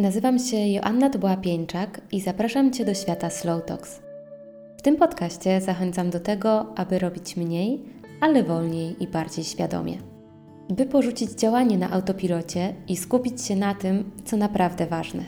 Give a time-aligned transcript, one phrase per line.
[0.00, 4.00] Nazywam się Joanna Dubła-Pieńczak i zapraszam Cię do świata Slow Talks.
[4.76, 7.82] W tym podcaście zachęcam do tego, aby robić mniej,
[8.20, 9.98] ale wolniej i bardziej świadomie.
[10.70, 15.22] By porzucić działanie na autopilocie i skupić się na tym, co naprawdę ważne.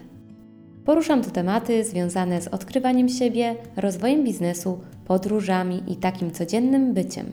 [0.84, 7.32] Poruszam tu tematy związane z odkrywaniem siebie, rozwojem biznesu, podróżami i takim codziennym byciem.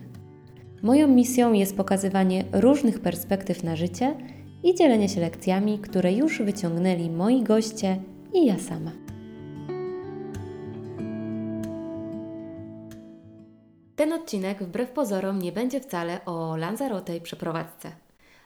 [0.84, 4.16] Moją misją jest pokazywanie różnych perspektyw na życie–
[4.64, 8.02] i dzielenie się lekcjami, które już wyciągnęli moi goście
[8.34, 8.92] i ja sama.
[13.96, 17.92] Ten odcinek wbrew pozorom nie będzie wcale o Lanzarote i przeprowadzce,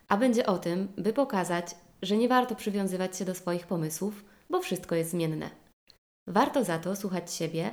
[0.08, 1.66] a będzie o tym, by pokazać,
[2.02, 5.50] że nie warto przywiązywać się do swoich pomysłów, bo wszystko jest zmienne.
[6.28, 7.72] Warto za to słuchać siebie,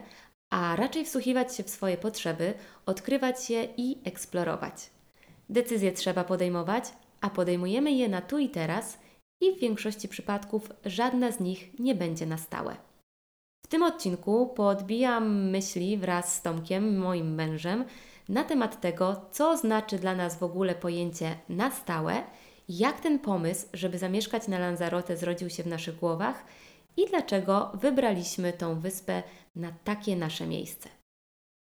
[0.51, 2.55] a raczej wsłuchiwać się w swoje potrzeby,
[2.87, 4.91] odkrywać je i eksplorować.
[5.49, 6.85] Decyzje trzeba podejmować,
[7.21, 8.99] a podejmujemy je na tu i teraz
[9.41, 12.77] i w większości przypadków żadna z nich nie będzie na stałe.
[13.65, 17.85] W tym odcinku podbijam myśli wraz z Tomkiem, moim mężem,
[18.29, 22.23] na temat tego, co znaczy dla nas w ogóle pojęcie na stałe,
[22.69, 26.45] jak ten pomysł, żeby zamieszkać na Lanzarote, zrodził się w naszych głowach
[26.97, 29.23] i dlaczego wybraliśmy tą wyspę
[29.57, 30.89] na takie nasze miejsce.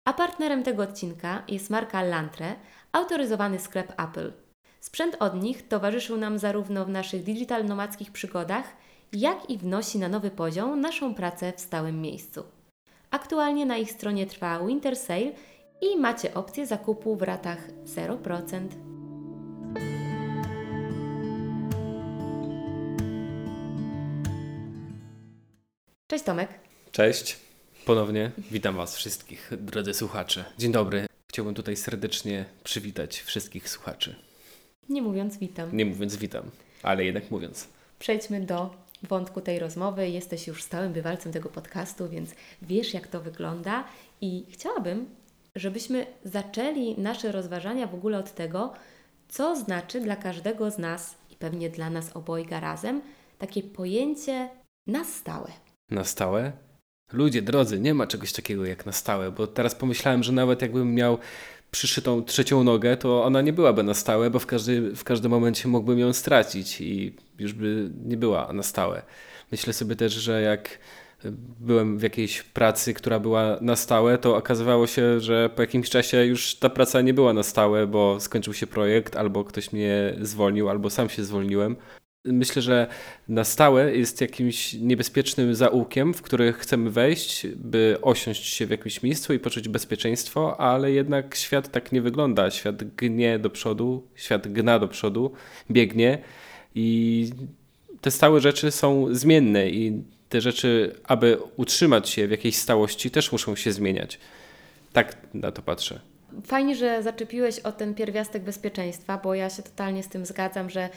[0.09, 2.55] A partnerem tego odcinka jest marka Lantre,
[2.93, 4.33] autoryzowany sklep Apple–
[4.81, 8.77] Sprzęt od nich towarzyszył nam zarówno w naszych digital nomackich przygodach,
[9.13, 12.45] jak i wnosi na nowy poziom naszą pracę w stałym miejscu.
[13.11, 15.33] Aktualnie na ich stronie trwa Winter Sale
[15.81, 18.69] i macie opcję zakupu w ratach 0%.
[26.07, 26.49] Cześć Tomek.
[26.93, 27.37] Cześć.
[27.85, 30.45] Ponownie witam Was wszystkich, drodzy słuchacze.
[30.59, 31.07] Dzień dobry.
[31.29, 34.28] Chciałbym tutaj serdecznie przywitać wszystkich słuchaczy.
[34.89, 35.77] Nie mówiąc witam.
[35.77, 36.45] Nie mówiąc witam,
[36.83, 37.69] ale jednak mówiąc.
[37.99, 40.09] Przejdźmy do wątku tej rozmowy.
[40.09, 42.31] Jesteś już stałym bywalcem tego podcastu, więc
[42.63, 43.85] wiesz, jak to wygląda.
[44.21, 45.07] I chciałabym,
[45.57, 48.73] żebyśmy zaczęli nasze rozważania w ogóle od tego,
[49.29, 53.01] co znaczy dla każdego z nas i pewnie dla nas obojga razem
[53.39, 54.49] takie pojęcie
[54.87, 55.51] na stałe.
[55.91, 56.53] Na stałe?
[57.13, 60.95] Ludzie drodzy, nie ma czegoś takiego jak na stałe, bo teraz pomyślałem, że nawet jakbym
[60.95, 61.19] miał
[61.71, 65.69] przyszytą trzecią nogę, to ona nie byłaby na stałe, bo w, każdy, w każdym momencie
[65.69, 69.03] mógłbym ją stracić i już by nie była na stałe.
[69.53, 70.79] Myślę sobie też, że jak
[71.61, 76.25] byłem w jakiejś pracy, która była na stałe, to okazywało się, że po jakimś czasie
[76.25, 80.69] już ta praca nie była na stałe, bo skończył się projekt, albo ktoś mnie zwolnił,
[80.69, 81.77] albo sam się zwolniłem
[82.25, 82.87] myślę, że
[83.29, 89.03] na stałe jest jakimś niebezpiecznym zaułkiem, w który chcemy wejść, by osiąść się w jakimś
[89.03, 92.51] miejscu i poczuć bezpieczeństwo, ale jednak świat tak nie wygląda.
[92.51, 95.33] Świat gnie do przodu, świat gna do przodu,
[95.71, 96.19] biegnie
[96.75, 97.31] i
[98.01, 103.33] te stałe rzeczy są zmienne i te rzeczy, aby utrzymać się w jakiejś stałości, też
[103.33, 104.19] muszą się zmieniać.
[104.93, 106.01] Tak na to patrzę.
[106.45, 110.89] Fajnie, że zaczepiłeś o ten pierwiastek bezpieczeństwa, bo ja się totalnie z tym zgadzam, że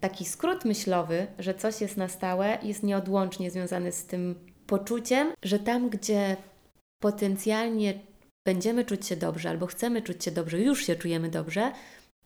[0.00, 4.34] taki skrót myślowy, że coś jest na stałe, jest nieodłącznie związany z tym
[4.66, 6.36] poczuciem, że tam, gdzie
[7.02, 7.94] potencjalnie
[8.46, 11.72] będziemy czuć się dobrze albo chcemy czuć się dobrze, już się czujemy dobrze,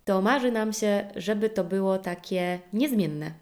[0.05, 3.35] to marzy nam się, żeby to było takie niezmienne.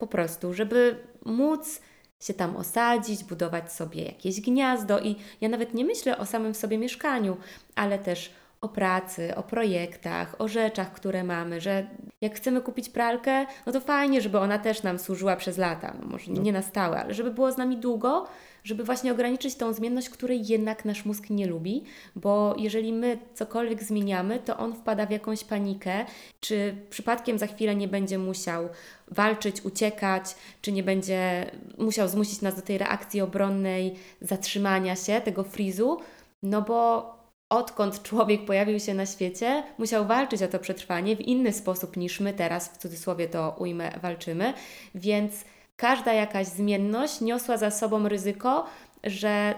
[0.00, 1.80] Po prostu, żeby móc
[2.22, 6.78] się tam osadzić, budować sobie jakieś gniazdo i ja nawet nie myślę o samym sobie
[6.78, 7.36] mieszkaniu,
[7.74, 11.86] ale też o pracy, o projektach, o rzeczach, które mamy, że
[12.20, 16.08] jak chcemy kupić pralkę, no to fajnie, żeby ona też nam służyła przez lata, no
[16.08, 18.26] może nie na stałe, ale żeby było z nami długo,
[18.64, 21.84] żeby właśnie ograniczyć tą zmienność, której jednak nasz mózg nie lubi,
[22.16, 26.04] bo jeżeli my cokolwiek zmieniamy, to on wpada w jakąś panikę,
[26.40, 28.68] czy przypadkiem za chwilę nie będzie musiał
[29.08, 35.44] walczyć, uciekać, czy nie będzie musiał zmusić nas do tej reakcji obronnej, zatrzymania się, tego
[35.44, 35.98] frizu,
[36.42, 37.17] no bo
[37.50, 42.20] odkąd człowiek pojawił się na świecie, musiał walczyć o to przetrwanie w inny sposób niż
[42.20, 44.54] my teraz, w cudzysłowie to ujmę, walczymy.
[44.94, 45.44] Więc
[45.76, 48.66] każda jakaś zmienność niosła za sobą ryzyko,
[49.04, 49.54] że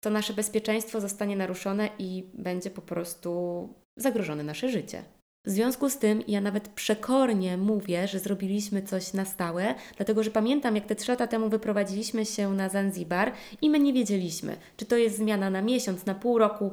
[0.00, 5.02] to nasze bezpieczeństwo zostanie naruszone i będzie po prostu zagrożone nasze życie.
[5.46, 10.30] W związku z tym ja nawet przekornie mówię, że zrobiliśmy coś na stałe, dlatego że
[10.30, 13.32] pamiętam, jak te trzy lata temu wyprowadziliśmy się na Zanzibar
[13.62, 16.70] i my nie wiedzieliśmy, czy to jest zmiana na miesiąc, na pół roku,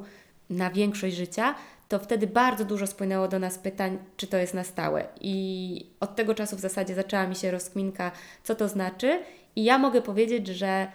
[0.50, 1.54] na większość życia,
[1.88, 5.08] to wtedy bardzo dużo spłynęło do nas pytań, czy to jest na stałe.
[5.20, 8.10] I od tego czasu w zasadzie zaczęła mi się rozkminka,
[8.44, 9.22] co to znaczy.
[9.56, 10.92] I ja mogę powiedzieć, że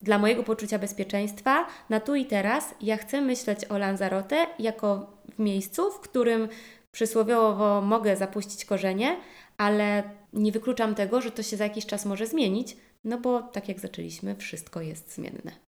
[0.00, 5.38] dla mojego poczucia bezpieczeństwa na tu i teraz ja chcę myśleć o Lanzarote jako w
[5.38, 6.48] miejscu, w którym
[6.90, 9.16] przysłowiowo mogę zapuścić korzenie,
[9.56, 10.02] ale
[10.32, 13.80] nie wykluczam tego, że to się za jakiś czas może zmienić, no bo tak jak
[13.80, 15.67] zaczęliśmy, wszystko jest zmienne.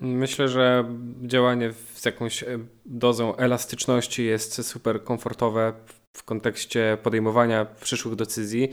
[0.00, 0.84] Myślę, że
[1.22, 2.46] działanie z jakąś e,
[2.86, 5.72] dozą elastyczności jest super komfortowe
[6.12, 8.70] w kontekście podejmowania przyszłych decyzji,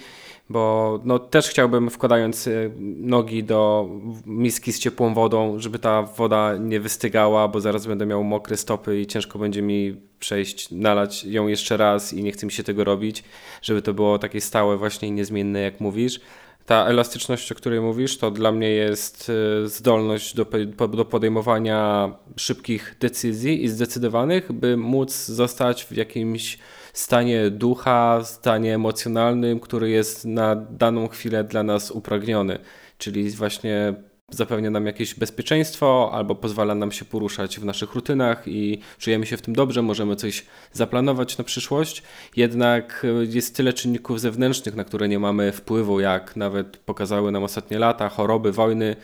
[0.49, 2.51] bo no, też chciałbym wkładając e,
[2.97, 3.89] nogi do
[4.25, 8.99] miski z ciepłą wodą, żeby ta woda nie wystygała, bo zaraz będę miał mokre stopy
[8.99, 12.83] i ciężko będzie mi przejść, nalać ją jeszcze raz i nie chcę mi się tego
[12.83, 13.23] robić,
[13.61, 16.19] żeby to było takie stałe właśnie niezmienne jak mówisz
[16.65, 19.31] ta elastyczność, o której mówisz, to dla mnie jest
[19.63, 20.45] y, zdolność do,
[20.87, 26.57] do podejmowania szybkich decyzji i zdecydowanych, by móc zostać w jakimś
[26.93, 32.59] stanie ducha, stanie emocjonalnym, który jest na daną chwilę dla nas upragniony.
[32.97, 33.93] Czyli właśnie
[34.29, 39.37] zapewnia nam jakieś bezpieczeństwo albo pozwala nam się poruszać w naszych rutynach i czujemy się
[39.37, 42.03] w tym dobrze, możemy coś zaplanować na przyszłość.
[42.35, 47.43] Jednak e, jest tyle czynników zewnętrznych, na które nie mamy wpływu, jak nawet pokazały nam
[47.43, 48.95] ostatnie lata, choroby, wojny,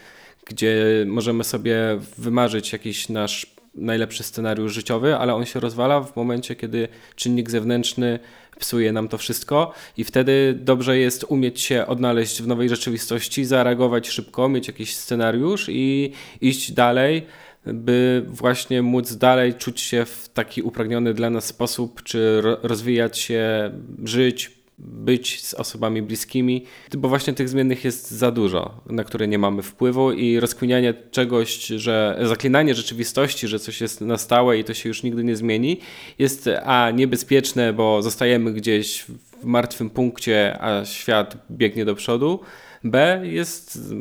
[0.45, 0.75] gdzie
[1.07, 1.77] możemy sobie
[2.17, 8.19] wymarzyć jakiś nasz najlepszy scenariusz życiowy, ale on się rozwala w momencie, kiedy czynnik zewnętrzny
[8.59, 14.09] psuje nam to wszystko i wtedy dobrze jest umieć się odnaleźć w nowej rzeczywistości, zareagować
[14.09, 17.25] szybko, mieć jakiś scenariusz i iść dalej,
[17.65, 23.71] by właśnie móc dalej czuć się w taki upragniony dla nas sposób, czy rozwijać się,
[24.03, 26.65] żyć, być z osobami bliskimi,
[26.97, 31.65] bo właśnie tych zmiennych jest za dużo, na które nie mamy wpływu i rozkminianie czegoś,
[31.65, 35.79] że zaklinanie rzeczywistości, że coś jest na stałe i to się już nigdy nie zmieni,
[36.19, 39.01] jest a niebezpieczne, bo zostajemy gdzieś
[39.41, 42.39] w martwym punkcie, a świat biegnie do przodu.
[42.83, 43.93] B jest z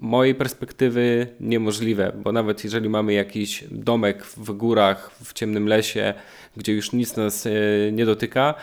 [0.00, 6.14] mojej perspektywy niemożliwe, bo nawet jeżeli mamy jakiś domek w górach, w ciemnym lesie,
[6.56, 7.50] gdzie już nic nas e,
[7.92, 8.54] nie dotyka,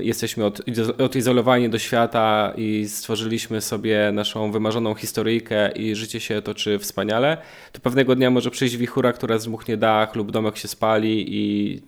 [0.00, 0.62] jesteśmy od,
[0.98, 7.36] odizolowani do świata i stworzyliśmy sobie naszą wymarzoną historyjkę i życie się toczy wspaniale,
[7.72, 11.82] to pewnego dnia może przyjść wichura, która zmuchnie dach lub domek się spali i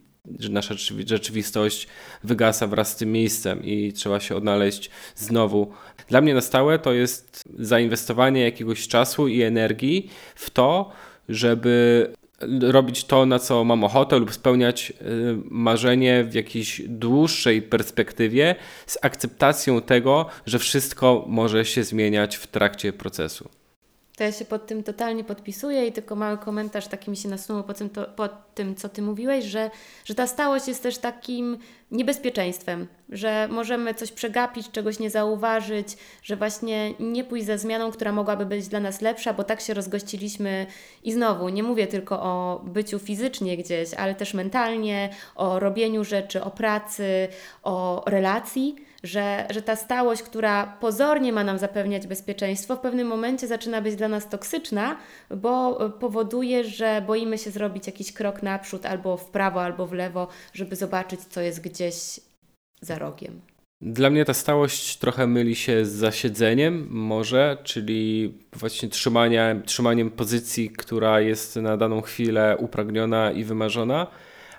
[0.50, 0.75] nasza
[1.06, 1.88] rzeczywistość
[2.25, 5.73] wygasa wraz z tym miejscem i trzeba się odnaleźć znowu.
[6.09, 10.93] Dla mnie na stałe to jest zainwestowanie jakiegoś czasu i energii w to,
[11.29, 12.06] żeby
[12.61, 14.94] robić to, na co mam ochotę, lub spełniać y,
[15.44, 18.55] marzenie w jakiejś dłuższej perspektywie
[18.87, 23.57] z akceptacją tego, że wszystko może się zmieniać w trakcie procesu.
[24.19, 27.65] To ja się pod tym totalnie podpisuję i tylko mały komentarz taki mi się nasunął
[27.65, 28.06] po tym, to,
[28.55, 29.70] tym, co Ty mówiłeś, że,
[30.05, 31.59] że ta stałość jest też takim
[31.91, 38.12] niebezpieczeństwem, że możemy coś przegapić, czegoś nie zauważyć, że właśnie nie pójść za zmianą, która
[38.12, 40.67] mogłaby być dla nas lepsza, bo tak się rozgościliśmy
[41.05, 46.43] i znowu nie mówię tylko o byciu fizycznie gdzieś, ale też mentalnie, o robieniu rzeczy,
[46.43, 47.29] o pracy,
[47.62, 53.47] o relacji że, że ta stałość, która pozornie ma nam zapewniać bezpieczeństwo, w pewnym momencie
[53.47, 54.97] zaczyna być dla nas toksyczna,
[55.31, 60.29] bo powoduje, że boimy się zrobić jakiś krok naprzód, albo w prawo, albo w lewo,
[60.53, 62.21] żeby zobaczyć, co jest gdzieś
[62.81, 63.41] za rogiem.
[63.81, 70.71] Dla mnie ta stałość trochę myli się z zasiedzeniem, może, czyli właśnie trzymania, trzymaniem pozycji,
[70.71, 74.06] która jest na daną chwilę upragniona i wymarzona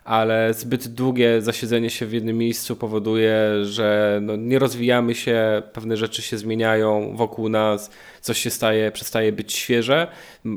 [0.04, 5.98] ale zbyt długie zasiedzenie się w jednym miejscu powoduje, że no nie rozwijamy się, pewne
[5.98, 10.07] rzeczy się zmieniają wokół nas, coś się staje, przestaje być świeże,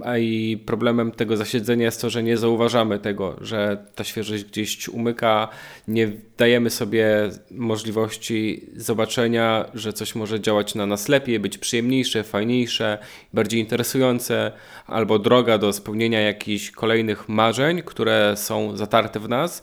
[0.05, 4.89] a i problemem tego zasiedzenia jest to, że nie zauważamy tego, że ta świeżość gdzieś
[4.89, 5.49] umyka,
[5.89, 12.99] nie dajemy sobie możliwości zobaczenia, że coś może działać na nas lepiej, być przyjemniejsze, fajniejsze,
[13.35, 14.53] bardziej interesujące,
[14.87, 19.63] albo droga do spełnienia jakichś kolejnych marzeń, które są zatarte w nas.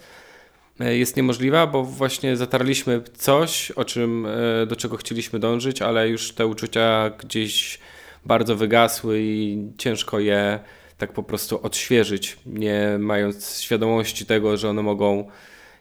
[0.79, 6.09] E, jest niemożliwa, bo właśnie zatarliśmy coś, o czym, e, do czego chcieliśmy dążyć, ale
[6.09, 7.79] już te uczucia gdzieś
[8.25, 10.59] bardzo wygasły i ciężko je
[10.97, 15.27] tak po prostu odświeżyć, nie mając świadomości tego, że one mogą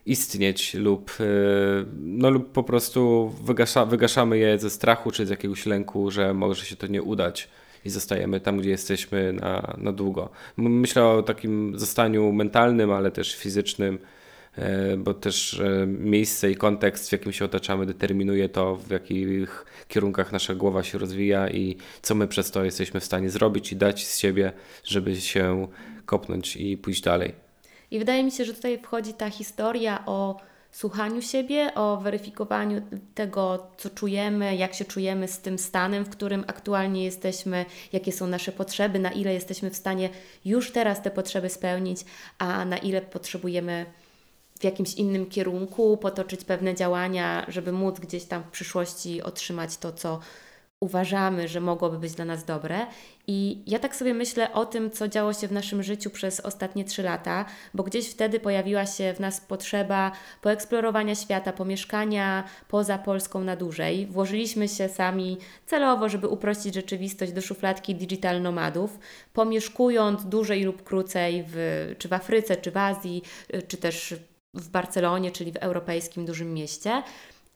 [0.07, 1.25] istnieć lub, e,
[2.01, 6.65] no, lub po prostu wygasza, wygaszamy je ze strachu czy z jakiegoś lęku, że może
[6.65, 7.49] się to nie udać
[7.85, 10.29] i zostajemy tam, gdzie jesteśmy na, na długo.
[10.57, 13.99] Myślę o takim zostaniu mentalnym, ale też fizycznym,
[14.99, 20.33] bo też e, miejsce i kontekst, w jakim się otaczamy, determinuje to, w jakich kierunkach
[20.33, 24.07] nasza głowa się rozwija i co my przez to jesteśmy w stanie zrobić i dać
[24.07, 24.53] z siebie,
[24.85, 25.69] żeby się
[26.07, 27.35] kopnąć i pójść dalej.
[27.91, 30.41] I wydaje mi się, że tutaj wchodzi ta historia o
[30.73, 32.83] słuchaniu siebie, o weryfikowaniu
[33.15, 38.27] tego, co czujemy, jak się czujemy z tym stanem, w którym aktualnie jesteśmy, jakie są
[38.27, 40.09] nasze potrzeby, na ile jesteśmy w stanie
[40.45, 42.05] już teraz te potrzeby spełnić,
[42.39, 43.87] a na ile potrzebujemy
[44.59, 49.93] w jakimś innym kierunku, potoczyć pewne działania, żeby móc gdzieś tam w przyszłości otrzymać to,
[49.93, 50.21] co
[50.81, 52.87] uważamy, że mogłoby być dla nas dobre.
[53.27, 56.85] I ja tak sobie myślę o tym, co działo się w naszym życiu przez ostatnie
[56.85, 60.13] trzy lata, bo gdzieś wtedy pojawiła się w nas potrzeba
[60.43, 64.07] poeksplorowania świata, pomieszkania poza Polską na dłużej.
[64.07, 68.99] Włożyliśmy się sami celowo, żeby uprościć rzeczywistość do szufladki digital nomadów,
[69.33, 73.23] pomieszkując dłużej lub krócej w, czy w Afryce, czy w Azji,
[73.69, 74.15] czy też
[74.55, 77.03] w Barcelonie, czyli w europejskim dużym mieście.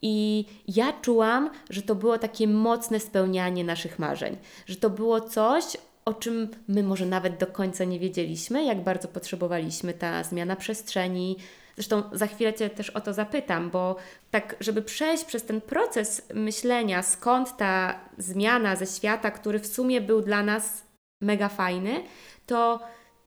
[0.02, 5.64] I ja czułam, że to było takie mocne spełnianie naszych marzeń, że to było coś,
[6.04, 11.36] o czym my może nawet do końca nie wiedzieliśmy, jak bardzo potrzebowaliśmy ta zmiana przestrzeni.
[11.76, 13.96] Zresztą za chwilę Cię też o to zapytam, bo
[14.30, 20.00] tak, żeby przejść przez ten proces myślenia, skąd ta zmiana ze świata, który w sumie
[20.00, 20.82] był dla nas
[21.20, 22.02] mega fajny,
[22.46, 22.80] to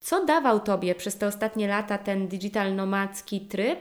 [0.05, 3.79] co dawał Tobie przez te ostatnie lata ten digital nomadzki tryb,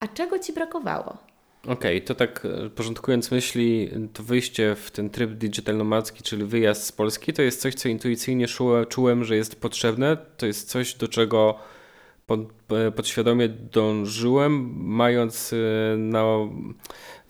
[0.00, 1.18] a czego Ci brakowało?
[1.62, 6.44] Okej, okay, to tak e, porządkując myśli, to wyjście w ten tryb digital nomadzki, czyli
[6.44, 8.46] wyjazd z Polski, to jest coś, co intuicyjnie
[8.88, 10.16] czułem, że jest potrzebne.
[10.36, 11.58] To jest coś, do czego
[12.70, 16.24] e, podświadomie dążyłem, mając e, na,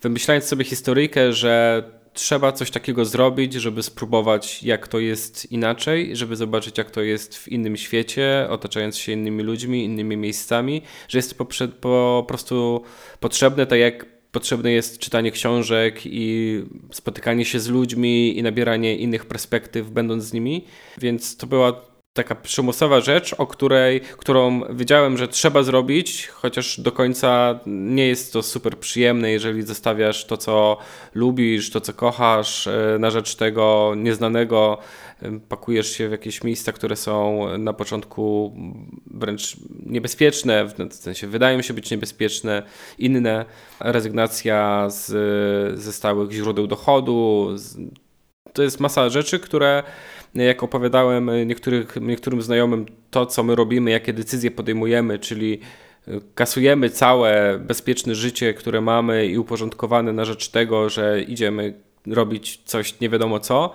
[0.03, 6.37] wymyślając sobie historyjkę, że trzeba coś takiego zrobić, żeby spróbować, jak to jest inaczej, żeby
[6.37, 11.39] zobaczyć, jak to jest w innym świecie, otaczając się innymi ludźmi, innymi miejscami, że jest
[11.39, 11.45] to
[11.81, 12.83] po, prostu
[13.21, 16.61] potrzebne, tak jak potrzebne jest czytanie książek i
[16.93, 20.65] spotykanie się z ludźmi i nabieranie innych perspektyw, będąc z nimi.
[20.99, 26.93] Więc to była taka przymusowa rzecz, o której, którą wiedziałem, że trzeba zrobić, chociaż do
[26.93, 30.77] końca nie jest to super przyjemne, jeżeli zostawiasz to, co
[31.15, 34.79] lubisz, to, co kochasz, e, na rzecz tego nieznanego,
[35.23, 38.57] e, pakujesz się w jakieś miejsca, które są na początku
[39.07, 42.63] wręcz niebezpieczne, w sensie wydają się być niebezpieczne,
[42.99, 43.45] inne,
[43.81, 45.09] rezygnacja z,
[45.81, 47.49] ze stałych źródeł dochodu,
[48.53, 49.83] to jest masa rzeczy, które
[50.35, 55.61] jak opowiadałem niektórych, niektórym znajomym to, co my robimy, jakie decyzje podejmujemy, czyli
[56.35, 61.75] kasujemy całe bezpieczne życie, które mamy i uporządkowane na rzecz tego, że idziemy
[62.07, 63.75] robić coś nie wiadomo co,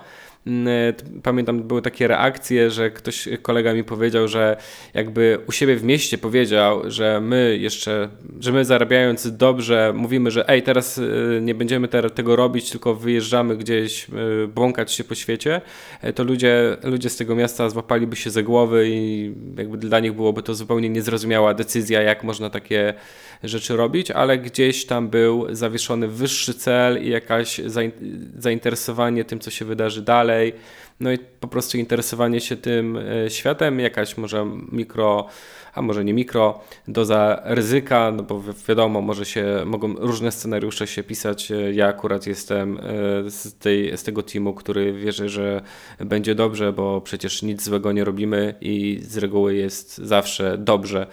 [1.22, 4.56] pamiętam, były takie reakcje, że ktoś, kolega mi powiedział, że
[4.94, 8.08] jakby u siebie w mieście powiedział, że my jeszcze,
[8.40, 11.02] że my zarabiając dobrze, mówimy, że ej, teraz e,
[11.40, 15.60] nie będziemy tego robić, tylko wyjeżdżamy gdzieś, e, błąkać się po świecie,
[16.14, 20.42] to ludzie, ludzie z tego miasta złapaliby się ze głowy i jakby dla nich byłoby
[20.42, 22.94] to zupełnie niezrozumiała decyzja, jak można takie
[23.42, 27.60] rzeczy robić, ale gdzieś tam był zawieszony wyższy cel i jakaś
[28.38, 30.52] zainteresowanie tym, co się wydarzy dalej.
[31.00, 35.26] No i po prostu interesowanie się tym e, światem, jakaś może mikro,
[35.74, 41.02] a może nie mikro, doza ryzyka, no bo wiadomo, może się, mogą różne scenariusze się
[41.02, 41.50] pisać.
[41.50, 42.80] E, ja akurat jestem e,
[43.30, 45.62] z, tej, z tego teamu, który wierzy, że
[45.98, 51.06] będzie dobrze, bo przecież nic złego nie robimy i z reguły jest zawsze dobrze.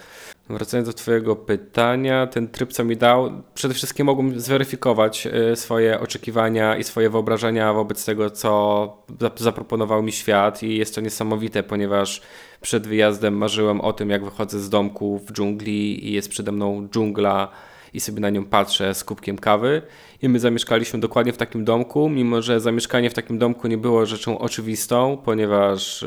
[0.48, 6.00] Wracając do Twojego pytania, ten tryb, co mi dał, przede wszystkim mogłem zweryfikować e, swoje
[6.00, 8.96] oczekiwania i swoje wyobrażenia wobec tego, co
[9.36, 12.22] zaproponował mi świat, i jest to niesamowite, ponieważ
[12.60, 16.88] przed wyjazdem marzyłem o tym, jak wychodzę z domku w dżungli i jest przede mną
[16.88, 17.48] dżungla
[17.94, 19.82] i sobie na nią patrzę z kubkiem kawy.
[20.24, 24.06] I my zamieszkaliśmy dokładnie w takim domku, mimo że zamieszkanie w takim domku nie było
[24.06, 26.06] rzeczą oczywistą, ponieważ e,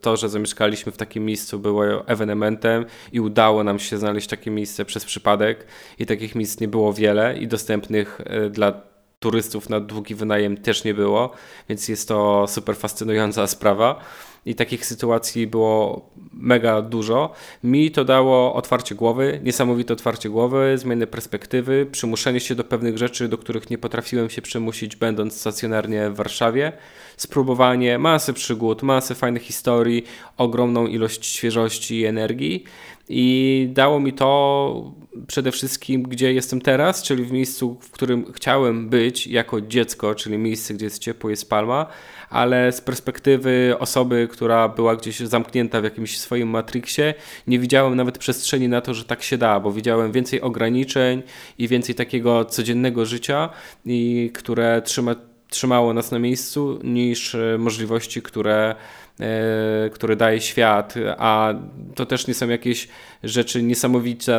[0.00, 4.84] to, że zamieszkaliśmy w takim miejscu było ewenementem i udało nam się znaleźć takie miejsce
[4.84, 5.66] przez przypadek.
[5.98, 8.89] I takich miejsc nie było wiele i dostępnych e, dla
[9.20, 11.30] turystów na długi wynajem też nie było,
[11.68, 14.00] więc jest to super fascynująca sprawa
[14.46, 17.32] i takich sytuacji było mega dużo.
[17.64, 23.28] Mi to dało otwarcie głowy, niesamowite otwarcie głowy, zmiany perspektywy, przymuszenie się do pewnych rzeczy,
[23.28, 26.72] do których nie potrafiłem się przymusić, będąc stacjonarnie w Warszawie,
[27.16, 30.04] spróbowanie masy przygód, masy fajnych historii,
[30.36, 32.64] ogromną ilość świeżości i energii.
[33.12, 34.92] I dało mi to
[35.26, 40.38] przede wszystkim, gdzie jestem teraz, czyli w miejscu, w którym chciałem być jako dziecko, czyli
[40.38, 41.86] miejsce, gdzie jest ciepło, jest palma,
[42.28, 47.14] ale z perspektywy osoby, która była gdzieś zamknięta w jakimś swoim matrixie,
[47.46, 51.22] nie widziałem nawet przestrzeni na to, że tak się da, bo widziałem więcej ograniczeń
[51.58, 53.48] i więcej takiego codziennego życia,
[53.86, 55.14] i które trzyma,
[55.48, 58.74] trzymało nas na miejscu, niż e, możliwości, które
[59.20, 61.54] E, które daje świat, a
[61.94, 62.88] to też nie są jakieś
[63.22, 64.38] rzeczy niesamowicie,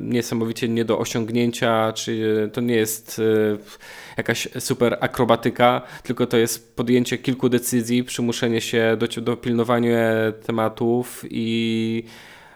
[0.00, 3.58] niesamowicie nie do osiągnięcia, czy to nie jest e,
[4.16, 9.98] jakaś super akrobatyka, tylko to jest podjęcie kilku decyzji, przymuszenie się do, do pilnowania
[10.46, 12.04] tematów i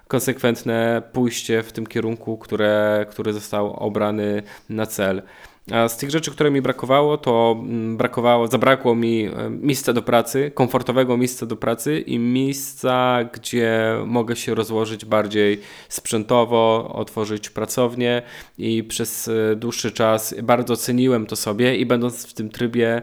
[0.09, 5.23] konsekwentne pójście w tym kierunku, które, który został obrany na cel.
[5.69, 10.51] Z tych rzeczy, które mi brakowało, to mm, brakowało, zabrakło mi e, miejsca do pracy,
[10.55, 18.23] komfortowego miejsca do pracy i miejsca, gdzie mogę się rozłożyć bardziej sprzętowo, otworzyć pracownię
[18.59, 23.03] i przez e, dłuższy czas bardzo ceniłem to sobie i będąc w tym trybie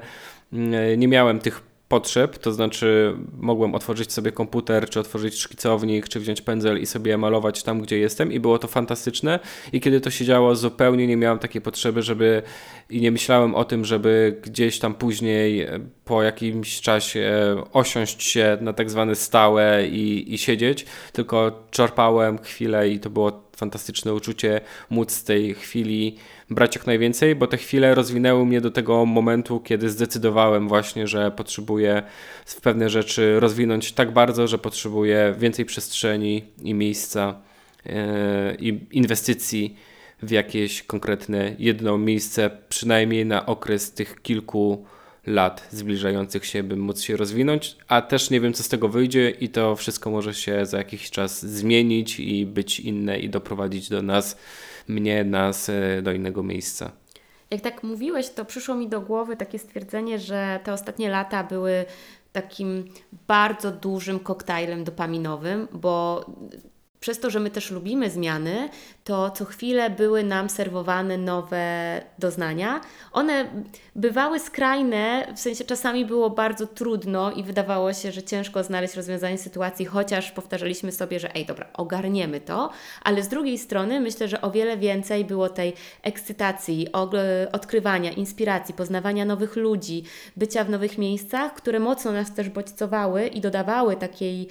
[0.54, 6.19] mm, nie miałem tych potrzeb, to znaczy mogłem otworzyć sobie komputer, czy otworzyć szkicownik, czy
[6.19, 9.39] wziąć pędzel i sobie malować tam, gdzie jestem i było to fantastyczne.
[9.74, 12.41] I kiedy to się działo zupełnie nie miałem takiej potrzeby, żeby
[12.89, 17.31] i nie myślałem o tym, żeby gdzieś tam później e, po jakimś czasie
[17.74, 23.50] osiąść się na tak zwane stałe i, i siedzieć, tylko czerpałem chwilę i to było
[23.58, 26.17] fantastyczne uczucie móc z tej chwili
[26.50, 31.32] brać jak najwięcej, bo te chwile rozwinęły mnie do tego momentu, kiedy zdecydowałem właśnie, że
[31.32, 32.03] potrzebuję
[32.46, 37.41] w pewne rzeczy rozwinąć tak bardzo, że potrzebuję więcej przestrzeni i miejsca
[37.86, 37.94] yy,
[38.60, 39.75] i inwestycji
[40.24, 44.86] w jakieś konkretne jedno miejsce, przynajmniej na okres tych kilku
[45.27, 49.29] lat zbliżających się, by móc się rozwinąć, a też nie wiem, co z tego wyjdzie
[49.29, 54.01] i to wszystko może się za jakiś czas zmienić i być inne i doprowadzić do
[54.01, 54.38] nas,
[54.89, 56.91] mnie, nas e, do innego miejsca.
[57.51, 61.86] Jak tak mówiłeś, to przyszło mi do głowy takie stwierdzenie, że te ostatnie lata były
[62.31, 62.86] takim
[63.27, 66.25] bardzo dużym koktajlem dopaminowym, bo
[67.00, 68.70] przez to, że my też lubimy zmiany,
[69.03, 72.82] to co chwilę były nam serwowane nowe doznania.
[73.12, 73.46] One
[73.96, 79.38] bywały skrajne, w sensie czasami było bardzo trudno i wydawało się, że ciężko znaleźć rozwiązanie
[79.38, 82.70] sytuacji, chociaż powtarzaliśmy sobie, że ej, dobra, ogarniemy to,
[83.03, 86.88] ale z drugiej strony myślę, że o wiele więcej było tej ekscytacji,
[87.51, 90.03] odkrywania, inspiracji, poznawania nowych ludzi,
[90.38, 94.48] bycia w nowych miejscach, które mocno nas też bodźcowały i dodawały takiej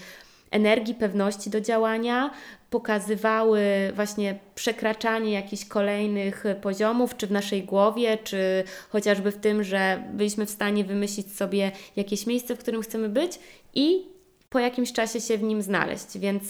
[0.50, 2.30] energii, pewności do działania,
[2.70, 3.62] pokazywały
[3.94, 10.46] właśnie przekraczanie jakichś kolejnych poziomów, czy w naszej głowie, czy chociażby w tym, że byliśmy
[10.46, 13.38] w stanie wymyślić sobie jakieś miejsce, w którym chcemy być
[13.74, 14.06] i
[14.50, 16.18] po jakimś czasie się w nim znaleźć.
[16.18, 16.42] Więc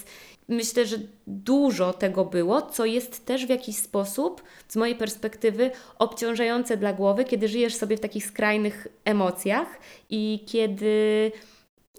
[0.48, 0.96] myślę, że
[1.26, 7.24] dużo tego było, co jest też w jakiś sposób, z mojej perspektywy, obciążające dla głowy,
[7.24, 9.78] kiedy żyjesz sobie w takich skrajnych emocjach
[10.10, 11.32] i kiedy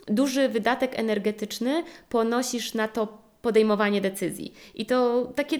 [0.09, 4.53] duży wydatek energetyczny ponosisz na to podejmowanie decyzji.
[4.75, 5.59] I to takie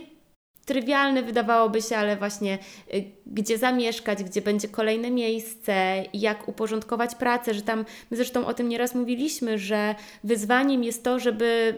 [0.65, 2.57] trywialne wydawałoby się, ale właśnie
[2.93, 8.53] y, gdzie zamieszkać, gdzie będzie kolejne miejsce, jak uporządkować pracę, że tam, my zresztą o
[8.53, 11.77] tym nieraz mówiliśmy, że wyzwaniem jest to, żeby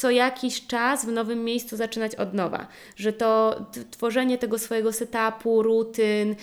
[0.00, 3.60] co jakiś czas w nowym miejscu zaczynać od nowa, że to
[3.90, 6.34] tworzenie tego swojego setupu, rutyn,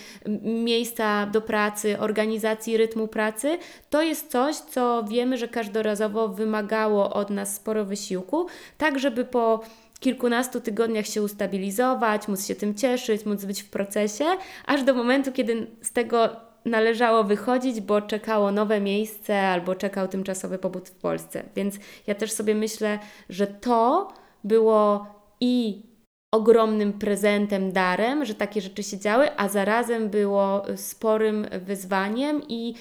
[0.42, 3.58] miejsca do pracy, organizacji rytmu pracy,
[3.90, 8.46] to jest coś, co wiemy, że każdorazowo wymagało od nas sporo wysiłku,
[8.78, 9.60] tak żeby po
[10.00, 14.24] kilkunastu tygodniach się ustabilizować, móc się tym cieszyć, móc być w procesie,
[14.66, 20.58] aż do momentu, kiedy z tego należało wychodzić, bo czekało nowe miejsce albo czekał tymczasowy
[20.58, 21.42] pobyt w Polsce.
[21.56, 24.12] Więc ja też sobie myślę, że to
[24.44, 25.06] było
[25.40, 25.82] i
[26.34, 32.74] ogromnym prezentem, darem, że takie rzeczy się działy, a zarazem było sporym wyzwaniem i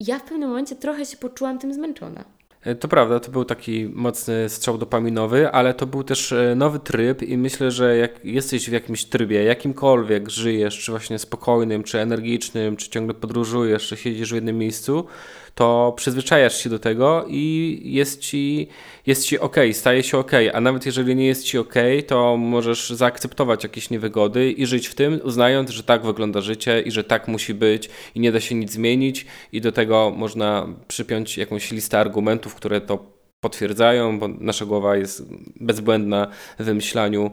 [0.00, 2.33] ja w pewnym momencie trochę się poczułam tym zmęczona.
[2.64, 6.78] E, to prawda, to był taki mocny strzał dopaminowy, ale to był też e, nowy
[6.78, 12.00] tryb i myślę, że jak jesteś w jakimś trybie, jakimkolwiek żyjesz, czy właśnie spokojnym, czy
[12.00, 15.06] energicznym, czy ciągle podróżujesz, czy siedzisz w jednym miejscu,
[15.54, 18.68] to przyzwyczajasz się do tego i jest ci,
[19.06, 21.74] jest ci ok, staje się ok, a nawet jeżeli nie jest ci ok,
[22.06, 26.90] to możesz zaakceptować jakieś niewygody i żyć w tym, uznając, że tak wygląda życie i
[26.90, 29.26] że tak musi być i nie da się nic zmienić.
[29.52, 35.22] I do tego można przypiąć jakąś listę argumentów, które to potwierdzają, bo nasza głowa jest
[35.60, 36.26] bezbłędna
[36.58, 37.30] w wymyślaniu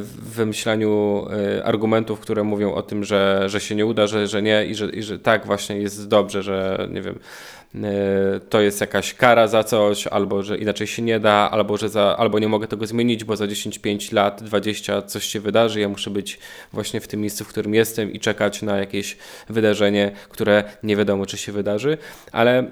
[0.00, 4.42] w wymyślaniu e, argumentów, które mówią o tym, że, że się nie uda, że, że
[4.42, 7.18] nie i że, i że tak właśnie jest dobrze, że nie wiem,
[7.65, 7.65] E,
[8.48, 12.16] to jest jakaś kara za coś, albo że inaczej się nie da, albo że za,
[12.18, 15.80] albo nie mogę tego zmienić, bo za 10, 5 lat, 20 coś się wydarzy.
[15.80, 16.38] Ja muszę być
[16.72, 19.16] właśnie w tym miejscu, w którym jestem i czekać na jakieś
[19.48, 21.98] wydarzenie, które nie wiadomo, czy się wydarzy.
[22.32, 22.66] Ale e,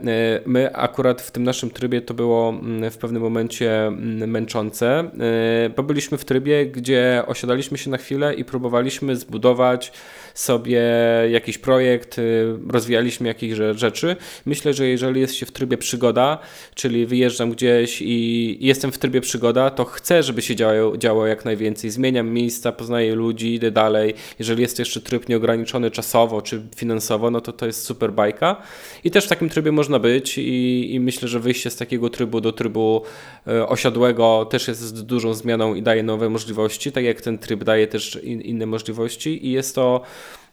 [0.47, 5.71] my akurat w tym naszym trybie to było mm, w pewnym momencie mm, męczące, e,
[5.77, 9.93] bo byliśmy w trybie, gdzie osiadaliśmy się na chwilę i próbowaliśmy zbudować
[10.35, 10.83] sobie
[11.31, 12.21] jakiś projekt,
[12.69, 14.17] rozwijaliśmy jakieś rzeczy.
[14.47, 16.39] Myślę, że jeżeli jest się w trybie przygoda,
[16.75, 21.45] czyli wyjeżdżam gdzieś i jestem w trybie przygoda, to chcę, żeby się działo, działo jak
[21.45, 21.91] najwięcej.
[21.91, 24.15] Zmieniam miejsca, poznaję ludzi, idę dalej.
[24.39, 28.57] Jeżeli jest jeszcze tryb nieograniczony czasowo czy finansowo, no to to jest super bajka.
[29.05, 32.41] I też w takim trybie można być i, i myślę, że wyjście z takiego trybu
[32.41, 33.03] do trybu
[33.47, 37.87] e, osiadłego też jest dużą zmianą i daje nowe możliwości, tak jak ten tryb daje
[37.87, 40.01] też in, inne możliwości i jest to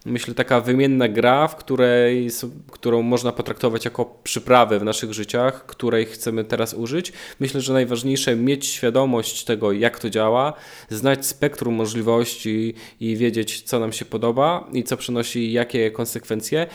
[0.06, 2.30] myślę, taka wymienna gra, w której,
[2.72, 7.14] którą można potraktować jako przyprawę w naszych życiach, której chcemy teraz użyć.
[7.40, 10.54] Myślę, że najważniejsze mieć świadomość tego, jak to działa,
[10.90, 16.68] znać spektrum możliwości i wiedzieć, co nam się podoba i co przynosi jakie konsekwencje,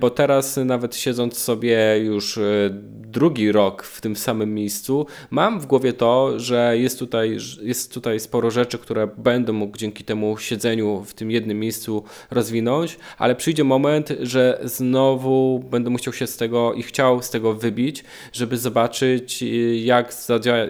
[0.00, 2.70] bo teraz nawet siedząc sobie już e,
[3.14, 8.20] drugi rok w tym samym miejscu, mam w głowie to, że jest tutaj, jest tutaj
[8.20, 13.64] sporo rzeczy, które będę mógł dzięki temu siedzeniu w tym jednym miejscu rozwinąć, ale przyjdzie
[13.64, 19.44] moment, że znowu będę musiał się z tego i chciał z tego wybić, żeby zobaczyć,
[19.82, 20.14] jak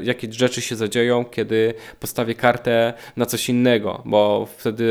[0.03, 4.85] jakie rzeczy się zadzieją, kiedy postawię kartę na coś innego, bo wtedy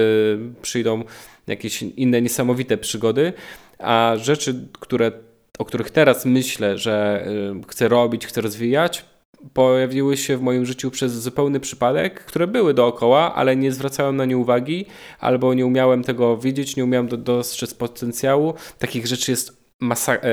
[0.62, 1.04] przyjdą
[1.48, 3.34] jakieś inne niesamowite przygody,
[3.80, 5.12] a rzeczy, które,
[5.60, 7.26] o których teraz myślę, że
[7.62, 9.06] y, chcę robić, chcę rozwijać,
[9.54, 14.26] pojawiły się w moim życiu przez zupełny przypadek, które były dookoła, ale nie zwracałem na
[14.26, 14.86] nie uwagi,
[15.20, 18.54] albo nie umiałem tego widzieć, nie umiałem dostrzec potencjału.
[18.80, 19.63] Takich rzeczy jest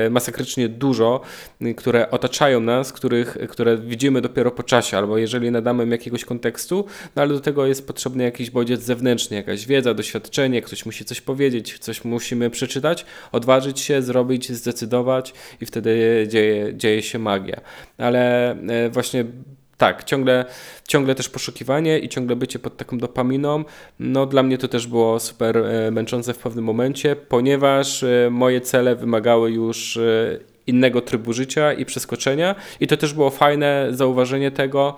[0.09, 1.21] masakrycznie dużo,
[1.77, 6.85] które otaczają nas, których, które widzimy dopiero po czasie, albo jeżeli nadamy im jakiegoś kontekstu,
[7.15, 11.21] no ale do tego jest potrzebny jakiś bodziec zewnętrzny, jakaś wiedza, doświadczenie, ktoś musi coś
[11.21, 17.61] powiedzieć, coś musimy przeczytać, odważyć się, zrobić, zdecydować i wtedy dzieje, dzieje się magia.
[17.97, 19.25] Ale e, właśnie
[19.81, 20.45] tak, ciągle,
[20.87, 23.63] ciągle też poszukiwanie i ciągle bycie pod taką dopaminą.
[23.99, 28.61] No dla mnie to też było super e, męczące w pewnym momencie, ponieważ e, moje
[28.61, 32.55] cele wymagały już e, innego trybu życia i przeskoczenia.
[32.79, 34.97] I to też było fajne zauważenie tego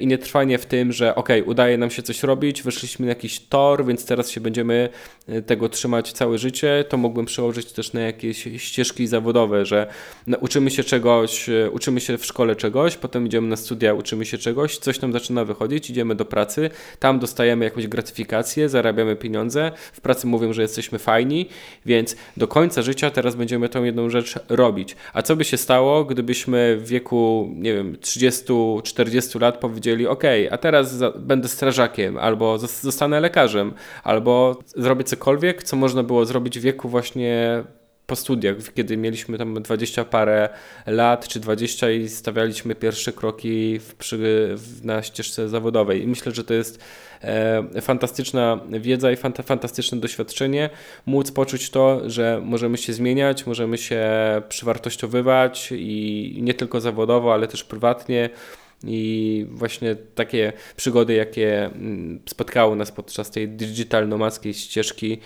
[0.00, 3.40] i nie trwanie w tym, że ok, udaje nam się coś robić, weszliśmy na jakiś
[3.40, 4.88] tor, więc teraz się będziemy
[5.28, 6.84] y, tego trzymać całe życie.
[6.88, 9.86] To mógłbym przełożyć też na jakieś ścieżki zawodowe, że
[10.26, 14.26] no, uczymy się czegoś, y, uczymy się w szkole czegoś, potem idziemy na studia, uczymy
[14.26, 19.72] się czegoś, coś nam zaczyna wychodzić, idziemy do pracy, tam dostajemy jakąś gratyfikację, zarabiamy pieniądze,
[19.92, 21.48] w pracy mówią, że jesteśmy fajni,
[21.86, 24.96] więc do końca życia teraz będziemy tą jedną rzecz robić.
[25.12, 30.58] A co by się stało, gdybyśmy w wieku, nie wiem, 30-40 lat powiedzieli, ok, a
[30.58, 36.88] teraz będę strażakiem, albo zostanę lekarzem, albo zrobię cokolwiek, co można było zrobić w wieku
[36.88, 37.64] właśnie
[38.06, 40.48] po studiach, kiedy mieliśmy tam 20 parę
[40.86, 46.02] lat, czy 20 i stawialiśmy pierwsze kroki w, przy, na ścieżce zawodowej.
[46.02, 46.84] I myślę, że to jest
[47.22, 50.70] e, fantastyczna wiedza i fanta, fantastyczne doświadczenie,
[51.06, 54.06] móc poczuć to, że możemy się zmieniać, możemy się
[54.48, 58.30] przywartościowywać i nie tylko zawodowo, ale też prywatnie.
[58.84, 65.18] I właśnie takie przygody, jakie mm, spotkały nas podczas tej digital nomadzkiej ścieżki,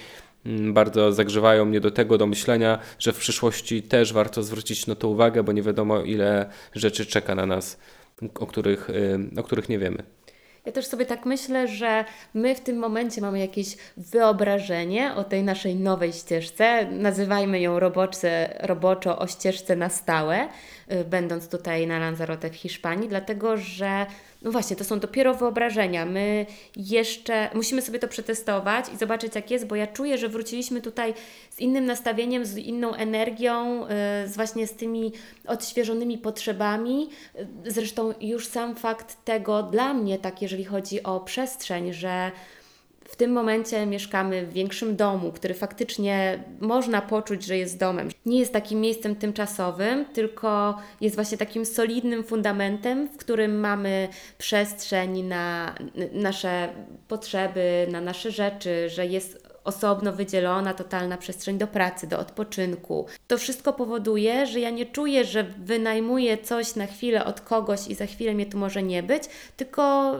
[0.46, 4.94] Mm, bardzo zagrzewają mnie do tego, do myślenia, że w przyszłości też warto zwrócić na
[4.94, 7.78] to uwagę, bo nie wiadomo ile rzeczy czeka na nas,
[8.34, 10.02] o których, y, o których nie wiemy.
[10.66, 15.42] Ja też sobie tak myślę, że my w tym momencie mamy jakieś wyobrażenie o tej
[15.42, 16.86] naszej nowej ścieżce.
[16.90, 20.48] Nazywajmy ją robocze, roboczo o ścieżce na stałe,
[20.92, 24.06] y, będąc tutaj na Lanzarote w Hiszpanii, dlatego że
[24.42, 26.06] no właśnie, to są dopiero wyobrażenia.
[26.06, 30.80] My jeszcze musimy sobie to przetestować i zobaczyć, jak jest, bo ja czuję, że wróciliśmy
[30.80, 31.14] tutaj
[31.50, 33.88] z innym nastawieniem, z inną energią, y,
[34.28, 35.12] z właśnie z tymi
[35.46, 37.08] odświeżonymi potrzebami.
[37.66, 42.32] Zresztą już sam fakt tego dla mnie, tak jeżeli chodzi o przestrzeń, że
[43.10, 48.08] w tym momencie mieszkamy w większym domu, który faktycznie można poczuć, że jest domem.
[48.26, 55.22] Nie jest takim miejscem tymczasowym, tylko jest właśnie takim solidnym fundamentem, w którym mamy przestrzeń
[55.22, 55.74] na
[56.12, 56.68] nasze
[57.08, 63.06] potrzeby, na nasze rzeczy, że jest osobno wydzielona totalna przestrzeń do pracy, do odpoczynku.
[63.26, 67.94] To wszystko powoduje, że ja nie czuję, że wynajmuję coś na chwilę od kogoś i
[67.94, 69.22] za chwilę mnie tu może nie być,
[69.56, 70.12] tylko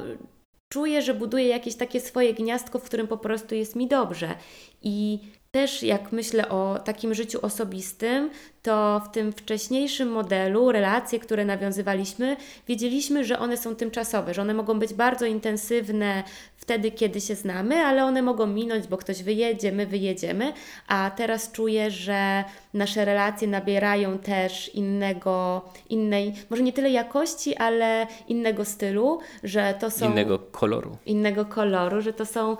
[0.71, 4.35] czuję, że buduję jakieś takie swoje gniazdko, w którym po prostu jest mi dobrze.
[4.83, 5.19] I
[5.51, 8.31] też jak myślę o takim życiu osobistym,
[8.63, 12.37] to w tym wcześniejszym modelu relacje, które nawiązywaliśmy,
[12.69, 16.23] wiedzieliśmy, że one są tymczasowe, że one mogą być bardzo intensywne
[16.57, 20.53] wtedy, kiedy się znamy, ale one mogą minąć, bo ktoś wyjedzie, my wyjedziemy,
[20.89, 28.07] a teraz czuję, że nasze relacje nabierają też innego, innej, może nie tyle jakości, ale
[28.29, 30.11] innego stylu, że to są...
[30.11, 30.97] Innego koloru.
[31.07, 32.57] Innego koloru, że to są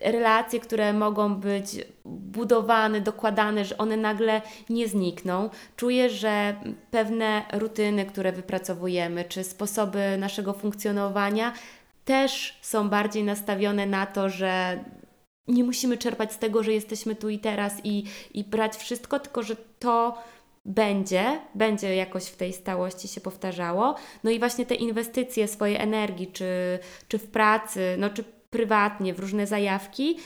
[0.00, 5.50] relacje, które mogą być budowane, dokładane, że one nagle nie znikną.
[5.76, 6.54] Czuję, że
[6.90, 11.52] pewne rutyny, które wypracowujemy, czy sposoby naszego funkcjonowania
[12.04, 14.84] też są bardziej nastawione na to, że
[15.48, 19.42] nie musimy czerpać z tego, że jesteśmy tu i teraz i, i brać wszystko, tylko
[19.42, 20.18] że to
[20.64, 23.94] będzie, będzie jakoś w tej stałości się powtarzało.
[24.24, 29.20] No i właśnie te inwestycje swojej energii, czy, czy w pracy, no czy prywatnie, w
[29.20, 30.18] różne zajawki,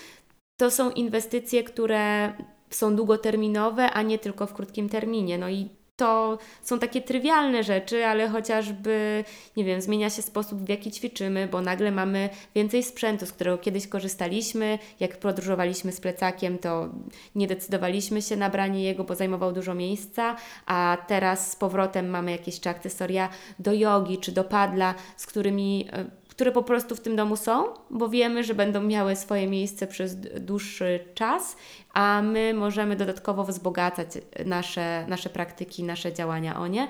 [0.56, 2.32] to są inwestycje, które
[2.70, 5.38] są długoterminowe, a nie tylko w krótkim terminie.
[5.38, 9.24] No i to są takie trywialne rzeczy, ale chociażby,
[9.56, 13.58] nie wiem, zmienia się sposób, w jaki ćwiczymy, bo nagle mamy więcej sprzętu, z którego
[13.58, 14.78] kiedyś korzystaliśmy.
[15.00, 16.88] Jak podróżowaliśmy z plecakiem, to
[17.34, 22.30] nie decydowaliśmy się na branie jego, bo zajmował dużo miejsca, a teraz z powrotem mamy
[22.30, 26.04] jakieś czy akcesoria do jogi, czy do padla, z którymi e,
[26.42, 30.16] które po prostu w tym domu są, bo wiemy, że będą miały swoje miejsce przez
[30.16, 31.56] dłuższy czas,
[31.94, 34.08] a my możemy dodatkowo wzbogacać
[34.46, 36.88] nasze, nasze praktyki, nasze działania o nie.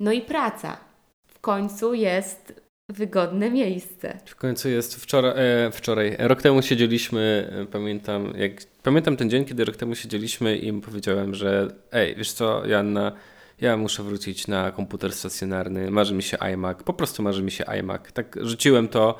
[0.00, 0.76] No i praca.
[1.26, 4.18] W końcu jest wygodne miejsce.
[4.26, 6.16] W końcu jest wczoraj, e, wczoraj.
[6.18, 11.34] Rok temu siedzieliśmy, e, pamiętam, jak, pamiętam ten dzień, kiedy rok temu siedzieliśmy i powiedziałem,
[11.34, 13.12] że ej, wiesz co, Janna,
[13.60, 17.64] ja muszę wrócić na komputer stacjonarny, marzy mi się iMac, po prostu marzy mi się
[17.64, 18.12] iMac.
[18.12, 19.18] Tak rzuciłem to,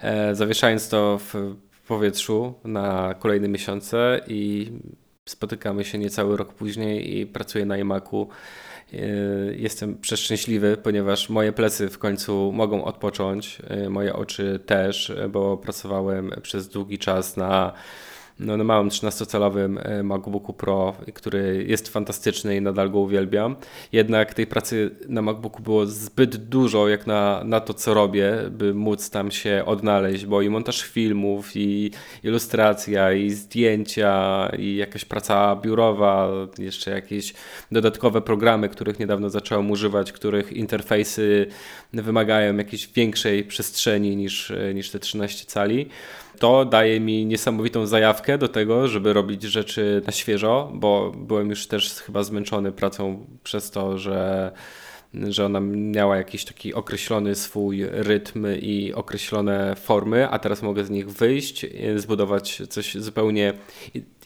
[0.00, 1.56] e, zawieszając to w
[1.88, 4.72] powietrzu na kolejne miesiące i
[5.24, 8.28] spotykamy się niecały rok później i pracuję na iMacu.
[8.92, 8.96] E,
[9.56, 16.30] jestem przeszczęśliwy, ponieważ moje plecy w końcu mogą odpocząć, e, moje oczy też, bo pracowałem
[16.42, 17.72] przez długi czas na
[18.40, 23.56] no, na małym 13-calowym e, MacBooku Pro, który jest fantastyczny i nadal go uwielbiam.
[23.92, 28.74] Jednak tej pracy na MacBooku było zbyt dużo, jak na, na to, co robię, by
[28.74, 31.90] móc tam się odnaleźć, bo i montaż filmów, i
[32.24, 37.34] ilustracja, i zdjęcia, i jakaś praca biurowa, jeszcze jakieś
[37.72, 41.46] dodatkowe programy, których niedawno zacząłem używać, których interfejsy
[41.92, 45.88] wymagają jakiejś większej przestrzeni niż, e, niż te 13 cali
[46.38, 51.66] to daje mi niesamowitą zajawkę do tego, żeby robić rzeczy na świeżo, bo byłem już
[51.66, 54.52] też chyba zmęczony pracą przez to, że
[55.14, 60.90] że ona miała jakiś taki określony swój rytm i określone formy, a teraz mogę z
[60.90, 63.52] nich wyjść, zbudować coś zupełnie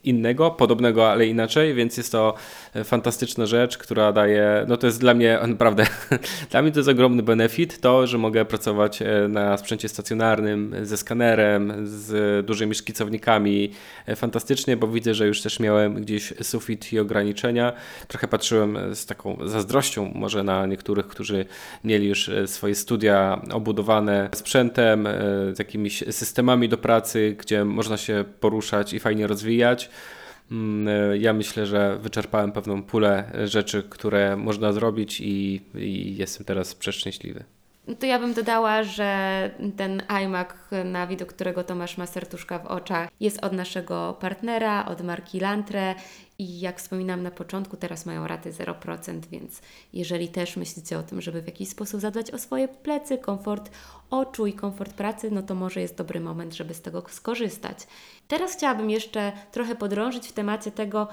[0.05, 2.35] innego, podobnego, ale inaczej, więc jest to
[2.75, 5.87] e, fantastyczna rzecz, która daje, no to jest dla mnie naprawdę,
[6.51, 10.97] dla mnie to jest ogromny benefit, to, że mogę pracować e, na sprzęcie stacjonarnym, ze
[10.97, 13.71] skanerem, z dużymi szkicownikami,
[14.07, 17.73] e, fantastycznie, bo widzę, że już też miałem gdzieś sufit i ograniczenia.
[18.09, 21.45] Trochę patrzyłem z taką zazdrością może na niektórych, którzy
[21.85, 25.09] mieli już swoje studia obudowane sprzętem,
[25.53, 29.91] z jakimiś systemami do pracy, gdzie można się poruszać i fajnie rozwijać.
[30.51, 36.47] Mm, e, ja myślę, że wyczerpałem pewną pulę rzeczy, które można zrobić i, i jestem
[36.47, 37.45] teraz przeszczęśliwy.
[37.99, 40.49] To ja bym dodała, że ten iMac,
[40.85, 45.95] na widok którego Tomasz ma serduszka w oczach, jest od naszego partnera, od marki Lantre
[46.43, 49.61] i jak wspominam na początku, teraz mają raty 0%, więc
[49.93, 53.71] jeżeli też myślicie o tym, żeby w jakiś sposób zadbać o swoje plecy, komfort
[54.11, 57.79] oczu i komfort pracy, no to może jest dobry moment, żeby z tego skorzystać.
[58.29, 61.09] Teraz chciałabym jeszcze trochę podrążyć w temacie tego,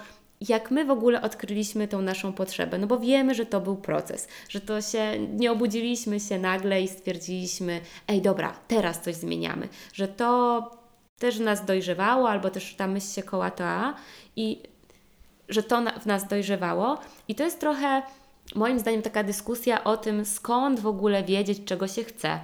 [0.49, 4.27] jak my w ogóle odkryliśmy tą naszą potrzebę, no bo wiemy, że to był proces,
[4.49, 10.07] że to się, nie obudziliśmy się nagle i stwierdziliśmy, ej dobra, teraz coś zmieniamy, że
[10.07, 10.61] to
[11.19, 13.93] też nas dojrzewało, albo też ta myśl się kołatała
[14.35, 14.63] i
[15.49, 18.01] że to w nas dojrzewało i to jest trochę
[18.55, 22.39] moim zdaniem taka dyskusja o tym, skąd w ogóle wiedzieć, czego się chce.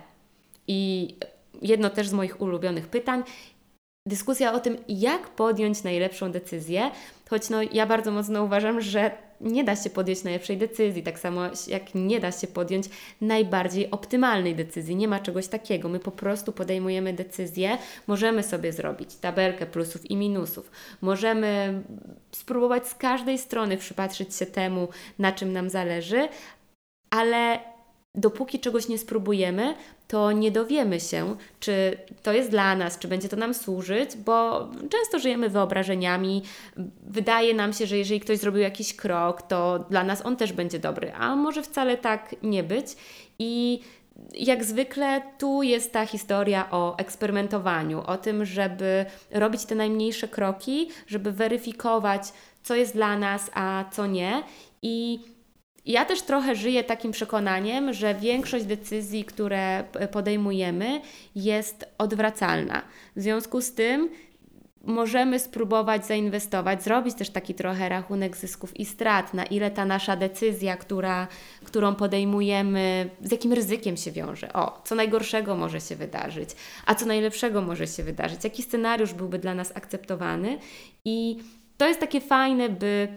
[0.67, 1.15] I
[1.61, 3.23] jedno też z moich ulubionych pytań,
[4.07, 6.91] dyskusja o tym, jak podjąć najlepszą decyzję,
[7.29, 11.41] choć no, ja bardzo mocno uważam, że nie da się podjąć najlepszej decyzji, tak samo
[11.67, 12.85] jak nie da się podjąć
[13.21, 14.95] najbardziej optymalnej decyzji.
[14.95, 15.89] Nie ma czegoś takiego.
[15.89, 20.71] My po prostu podejmujemy decyzję, możemy sobie zrobić tabelkę plusów i minusów,
[21.01, 21.81] możemy
[22.31, 24.87] spróbować z każdej strony przypatrzyć się temu,
[25.19, 26.27] na czym nam zależy,
[27.09, 27.59] ale
[28.17, 29.75] dopóki czegoś nie spróbujemy,
[30.07, 34.67] to nie dowiemy się, czy to jest dla nas, czy będzie to nam służyć, bo
[34.89, 36.43] często żyjemy wyobrażeniami.
[37.03, 40.79] Wydaje nam się, że jeżeli ktoś zrobił jakiś krok, to dla nas on też będzie
[40.79, 42.87] dobry, a może wcale tak nie być.
[43.39, 43.79] I
[44.33, 50.89] jak zwykle tu jest ta historia o eksperymentowaniu, o tym, żeby robić te najmniejsze kroki,
[51.07, 54.43] żeby weryfikować, co jest dla nas, a co nie.
[54.81, 55.19] I
[55.85, 61.01] ja też trochę żyję takim przekonaniem, że większość decyzji, które podejmujemy,
[61.35, 62.81] jest odwracalna.
[63.15, 64.09] W związku z tym
[64.85, 70.15] możemy spróbować zainwestować, zrobić też taki trochę rachunek zysków i strat, na ile ta nasza
[70.15, 71.27] decyzja, która,
[71.63, 74.53] którą podejmujemy, z jakim ryzykiem się wiąże.
[74.53, 76.49] O, co najgorszego może się wydarzyć,
[76.85, 80.57] a co najlepszego może się wydarzyć, jaki scenariusz byłby dla nas akceptowany.
[81.05, 81.37] I
[81.77, 83.07] to jest takie fajne, by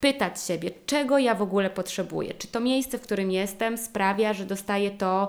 [0.00, 2.34] pytać siebie, czego ja w ogóle potrzebuję.
[2.34, 5.28] Czy to miejsce, w którym jestem, sprawia, że dostaję to,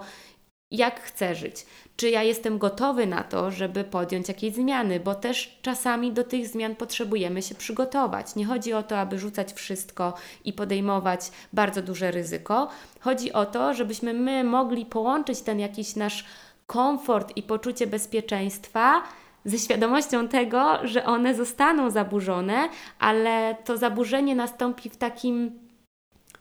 [0.72, 1.66] jak chcę żyć.
[1.96, 6.48] Czy ja jestem gotowy na to, żeby podjąć jakieś zmiany, bo też czasami do tych
[6.48, 8.36] zmian potrzebujemy się przygotować.
[8.36, 10.14] Nie chodzi o to, aby rzucać wszystko
[10.46, 12.70] i podejmować bardzo duże ryzyko.
[13.00, 16.26] Chodzi o to, żebyśmy my mogli połączyć ten jakiś nasz
[16.68, 19.04] komfort i poczucie bezpieczeństwa
[19.46, 25.60] ze świadomością tego, że one zostaną zaburzone, ale to zaburzenie nastąpi w takim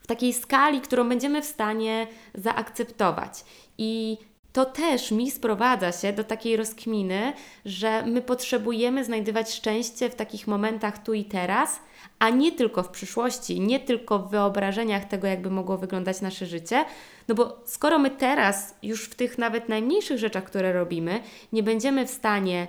[0.01, 3.43] w takiej skali, którą będziemy w stanie zaakceptować.
[3.77, 4.17] I
[4.53, 7.33] to też mi sprowadza się do takiej rozkminy,
[7.65, 11.79] że my potrzebujemy znajdywać szczęście w takich momentach tu i teraz,
[12.19, 16.85] a nie tylko w przyszłości, nie tylko w wyobrażeniach tego, jakby mogło wyglądać nasze życie.
[17.27, 21.19] No bo skoro my teraz, już w tych nawet najmniejszych rzeczach, które robimy,
[21.53, 22.67] nie będziemy w stanie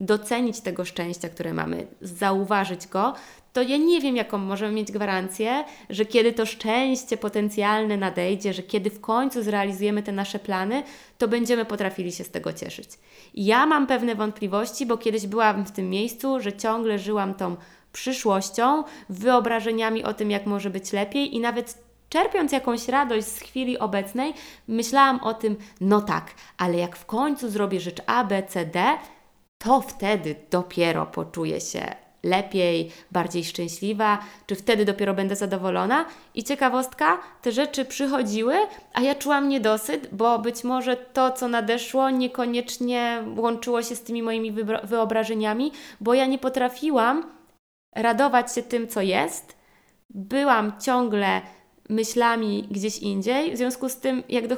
[0.00, 3.14] docenić tego szczęścia, które mamy, zauważyć go,
[3.52, 8.62] to ja nie wiem, jaką możemy mieć gwarancję, że kiedy to szczęście potencjalne nadejdzie, że
[8.62, 10.82] kiedy w końcu zrealizujemy te nasze plany,
[11.18, 12.88] to będziemy potrafili się z tego cieszyć.
[13.34, 17.56] Ja mam pewne wątpliwości, bo kiedyś byłam w tym miejscu, że ciągle żyłam tą
[17.92, 23.78] przyszłością, wyobrażeniami o tym, jak może być lepiej i nawet czerpiąc jakąś radość z chwili
[23.78, 24.34] obecnej,
[24.68, 28.98] myślałam o tym, no tak, ale jak w końcu zrobię rzecz A, B, C, D,
[29.58, 36.04] to wtedy dopiero poczuję się lepiej, bardziej szczęśliwa, czy wtedy dopiero będę zadowolona.
[36.34, 38.54] I ciekawostka, te rzeczy przychodziły,
[38.94, 44.22] a ja czułam niedosyt, bo być może to, co nadeszło, niekoniecznie łączyło się z tymi
[44.22, 44.52] moimi
[44.84, 47.38] wyobrażeniami, bo ja nie potrafiłam
[47.94, 49.56] radować się tym, co jest.
[50.10, 51.40] Byłam ciągle
[51.88, 53.54] myślami gdzieś indziej.
[53.54, 54.56] W związku z tym, jak, do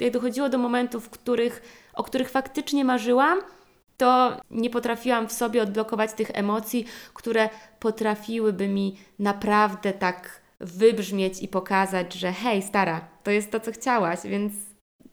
[0.00, 1.62] jak dochodziło do momentów, których,
[1.94, 3.38] o których faktycznie marzyłam,
[3.98, 6.84] to nie potrafiłam w sobie odblokować tych emocji,
[7.14, 7.48] które
[7.80, 14.18] potrafiłyby mi naprawdę tak wybrzmieć i pokazać, że hej, stara, to jest to, co chciałaś,
[14.24, 14.52] więc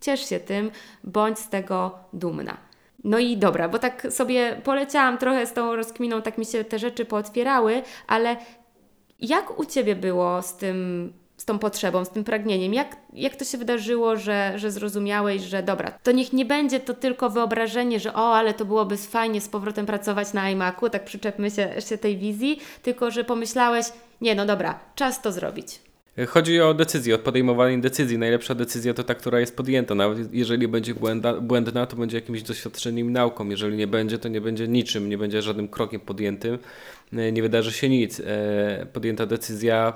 [0.02, 0.71] ciesz się tym,
[1.04, 2.58] bądź z tego dumna.
[3.04, 6.80] No i dobra, bo tak sobie poleciałam trochę z tą rozkminą, tak mi się te
[6.80, 8.38] rzeczy pootwierały, ale
[9.19, 12.74] jak u Ciebie było z tym z tą potrzebą, z tym pragnieniem?
[12.74, 16.93] Jak, jak to się wydarzyło, że, że zrozumiałeś, że dobra, to niech nie będzie to
[16.93, 21.52] tylko wyobrażenie, że o, ale to byłoby fajnie z powrotem pracować na iMacu, tak przyczepmy
[21.52, 23.86] się, się tej wizji, tylko że pomyślałeś,
[24.21, 25.80] nie, no dobra, czas to zrobić.
[26.28, 28.17] Chodzi o decyzję, o podejmowanie decyzji.
[28.17, 29.95] Najlepsza decyzja to ta, która jest podjęta.
[29.95, 33.50] Nawet jeżeli będzie błęda, błędna, to będzie jakimś doświadczeniem i nauką.
[33.50, 36.58] Jeżeli nie będzie, to nie będzie niczym, nie będzie żadnym krokiem podjętym,
[37.12, 38.20] nie wydarzy się nic.
[38.20, 39.94] E, podjęta decyzja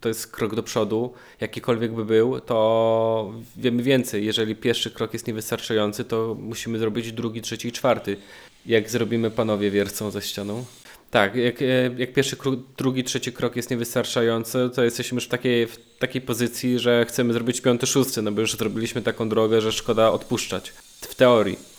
[0.00, 1.12] to jest krok do przodu.
[1.40, 4.24] Jakikolwiek by był, to wiemy więcej.
[4.24, 8.16] Jeżeli pierwszy krok jest niewystarczający, to musimy zrobić drugi, trzeci i czwarty.
[8.66, 10.64] Jak zrobimy panowie wiercą ze ścianą?
[11.10, 12.36] Tak, jak, e, jak pierwszy,
[12.76, 17.32] drugi, trzeci krok jest niewystarczający, to jesteśmy już w takiej, w takiej pozycji, że chcemy
[17.32, 20.72] zrobić piąty, szósty, no bo już zrobiliśmy taką drogę, że szkoda odpuszczać.
[21.00, 21.71] W teorii.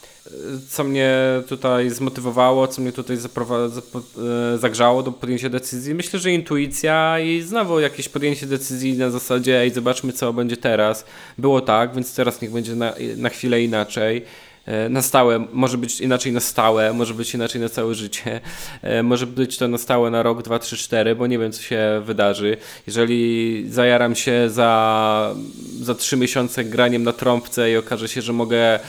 [0.69, 5.95] Co mnie tutaj zmotywowało, co mnie tutaj e, zagrzało do podjęcia decyzji?
[5.95, 11.05] Myślę, że intuicja i znowu jakieś podjęcie decyzji na zasadzie, ej, zobaczmy co będzie teraz.
[11.37, 14.25] Było tak, więc teraz niech będzie na, na chwilę inaczej.
[14.65, 18.41] E, na stałe, może być inaczej na stałe, może być inaczej na całe życie,
[18.81, 21.61] e, może być to na stałe na rok, dwa, trzy, cztery, bo nie wiem, co
[21.61, 22.57] się wydarzy.
[22.87, 25.35] Jeżeli zajaram się za,
[25.81, 28.79] za trzy miesiące graniem na trąbce i okaże się, że mogę e,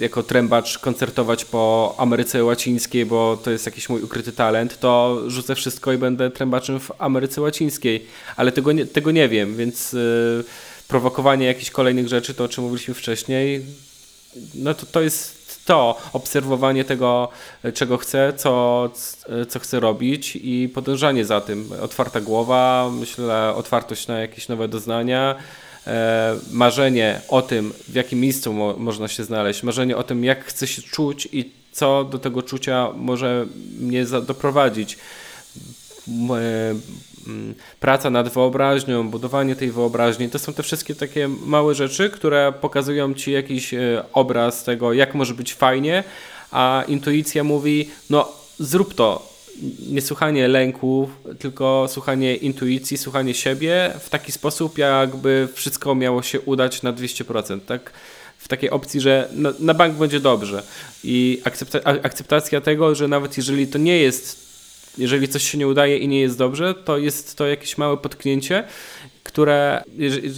[0.00, 5.54] jako trębacz koncertować po Ameryce Łacińskiej, bo to jest jakiś mój ukryty talent, to rzucę
[5.54, 8.06] wszystko i będę trębaczem w Ameryce Łacińskiej.
[8.36, 9.96] Ale tego nie, tego nie wiem, więc
[10.88, 13.62] prowokowanie jakichś kolejnych rzeczy, to o czym mówiliśmy wcześniej,
[14.54, 17.28] no to, to jest to, obserwowanie tego,
[17.74, 18.90] czego chcę, co,
[19.48, 21.70] co chcę robić i podążanie za tym.
[21.82, 25.34] Otwarta głowa, myślę, otwartość na jakieś nowe doznania,
[25.86, 30.44] e, marzenie o tym, w jakim miejscu mo można się znaleźć, marzenie o tym, jak
[30.44, 33.46] chcę się czuć i co do tego czucia może
[33.80, 34.98] mnie doprowadzić.
[36.08, 36.74] E,
[37.80, 43.14] praca nad wyobraźnią, budowanie tej wyobraźni, to są te wszystkie takie małe rzeczy, które pokazują
[43.14, 46.04] ci jakiś e, obraz tego, jak może być fajnie,
[46.50, 49.34] a intuicja mówi, no zrób to.
[49.88, 56.40] Nie słuchanie lęku, tylko słuchanie intuicji, słuchanie siebie w taki sposób, jakby wszystko miało się
[56.40, 57.92] udać na 200%, tak?
[58.38, 60.62] w takiej opcji, że na, na bank będzie dobrze
[61.04, 64.44] i akcepta akceptacja tego, że nawet jeżeli to nie jest
[64.98, 68.64] jeżeli coś się nie udaje i nie jest dobrze, to jest to jakieś małe potknięcie,
[69.22, 69.82] które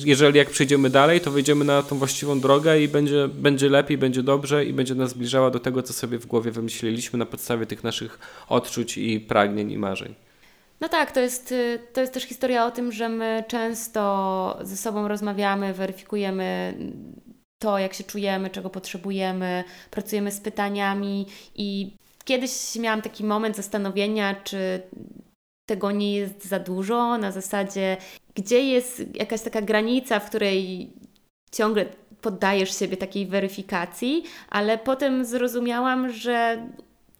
[0.04, 4.22] jeżeli jak przejdziemy dalej, to wejdziemy na tą właściwą drogę i będzie, będzie lepiej, będzie
[4.22, 7.84] dobrze i będzie nas zbliżała do tego, co sobie w głowie wymyśliliśmy na podstawie tych
[7.84, 10.14] naszych odczuć i pragnień i marzeń.
[10.80, 11.54] No tak, to jest,
[11.92, 16.74] to jest też historia o tym, że my często ze sobą rozmawiamy, weryfikujemy
[17.58, 21.96] to, jak się czujemy, czego potrzebujemy, pracujemy z pytaniami i
[22.26, 24.82] kiedyś miałam taki moment zastanowienia, czy
[25.66, 27.96] tego nie jest za dużo, na zasadzie,
[28.34, 30.90] gdzie jest jakaś taka granica, w której
[31.52, 31.86] ciągle
[32.20, 36.66] poddajesz siebie takiej weryfikacji, ale potem zrozumiałam, że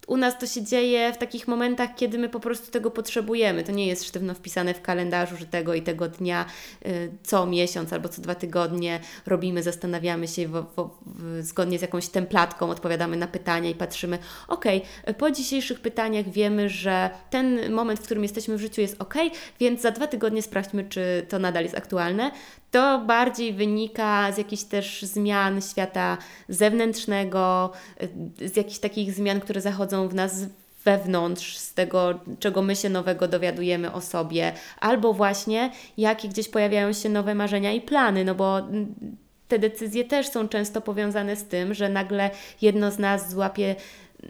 [0.07, 3.63] u nas to się dzieje w takich momentach, kiedy my po prostu tego potrzebujemy.
[3.63, 6.45] To nie jest sztywno wpisane w kalendarzu, że tego i tego dnia,
[6.85, 11.81] y, co miesiąc albo co dwa tygodnie robimy, zastanawiamy się w, w, w, zgodnie z
[11.81, 14.65] jakąś templatką, odpowiadamy na pytania i patrzymy, ok,
[15.17, 19.15] po dzisiejszych pytaniach wiemy, że ten moment, w którym jesteśmy w życiu jest ok,
[19.59, 22.31] więc za dwa tygodnie sprawdźmy, czy to nadal jest aktualne.
[22.71, 26.17] To bardziej wynika z jakichś też zmian świata
[26.49, 27.71] zewnętrznego,
[28.41, 30.45] z jakichś takich zmian, które zachodzą w nas
[30.85, 36.93] wewnątrz, z tego, czego my się nowego dowiadujemy o sobie, albo właśnie jakie gdzieś pojawiają
[36.93, 38.61] się nowe marzenia i plany, no bo
[39.47, 42.29] te decyzje też są często powiązane z tym, że nagle
[42.61, 43.75] jedno z nas złapie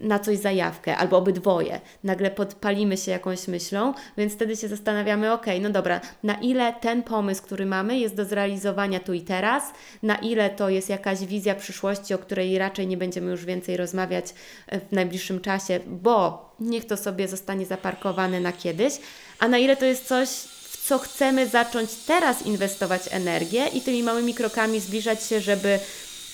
[0.02, 1.82] na coś zajawkę, albo obydwoje.
[2.04, 7.04] Nagle podpalimy się jakąś myślą, więc wtedy się zastanawiamy, ok, no dobra, na ile ten
[7.04, 9.64] pomysł, który mamy, jest do zrealizowania tu i teraz,
[10.04, 14.26] na ile to jest jakaś wizja przyszłości, o której raczej nie będziemy już więcej rozmawiać
[14.68, 18.94] e, w najbliższym czasie, bo niech to sobie zostanie zaparkowane na kiedyś,
[19.40, 24.04] a na ile to jest coś, w co chcemy zacząć teraz inwestować energię i tymi
[24.04, 25.80] małymi krokami zbliżać się, żeby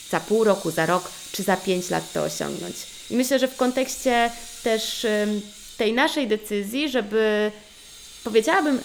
[0.09, 2.92] za pół roku, za rok czy za pięć lat to osiągnąć.
[3.09, 4.31] I myślę, że w kontekście
[4.63, 5.05] też
[5.77, 7.51] tej naszej decyzji, żeby
[8.23, 8.79] powiedziałabym,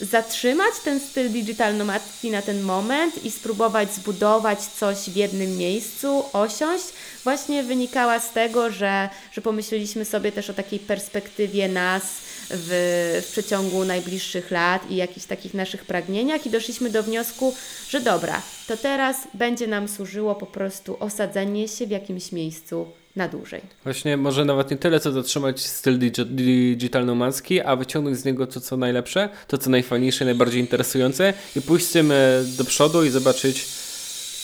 [0.00, 6.24] zatrzymać ten styl digital nomadki na ten moment i spróbować zbudować coś w jednym miejscu,
[6.32, 6.84] osiąść,
[7.24, 12.02] właśnie wynikała z tego, że, że pomyśleliśmy sobie też o takiej perspektywie nas
[12.50, 17.54] w, w przeciągu najbliższych lat i jakichś takich naszych pragnieniach i doszliśmy do wniosku,
[17.88, 22.86] że dobra, to teraz będzie nam służyło po prostu osadzenie się w jakimś miejscu
[23.16, 23.60] na dłużej.
[23.84, 28.60] Właśnie może nawet nie tyle, co zatrzymać styl digital nomadzki, a wyciągnąć z niego to,
[28.60, 32.14] co najlepsze, to, co najfajniejsze, najbardziej interesujące i pójść z tym e,
[32.58, 33.64] do przodu i zobaczyć,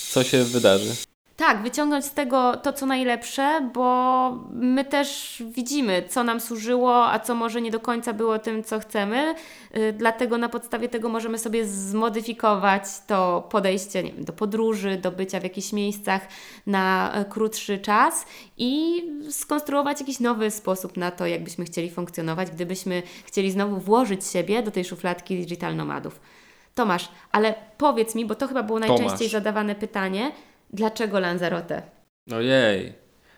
[0.09, 1.10] co się wydarzy.
[1.41, 7.19] Tak, wyciągnąć z tego to, co najlepsze, bo my też widzimy, co nam służyło, a
[7.19, 9.35] co może nie do końca było tym, co chcemy.
[9.77, 15.11] Y, dlatego na podstawie tego możemy sobie zmodyfikować to podejście nie wiem, do podróży, do
[15.11, 16.21] bycia w jakichś miejscach
[16.67, 18.25] na e, krótszy czas
[18.57, 24.63] i skonstruować jakiś nowy sposób na to, jakbyśmy chcieli funkcjonować, gdybyśmy chcieli znowu włożyć siebie
[24.63, 26.19] do tej szufladki digital nomadów.
[26.75, 29.31] Tomasz, ale powiedz mi, bo to chyba było najczęściej Tomasz.
[29.31, 30.31] zadawane pytanie,
[30.73, 31.81] Dlaczego Lanzarote?
[32.33, 32.93] Ojej,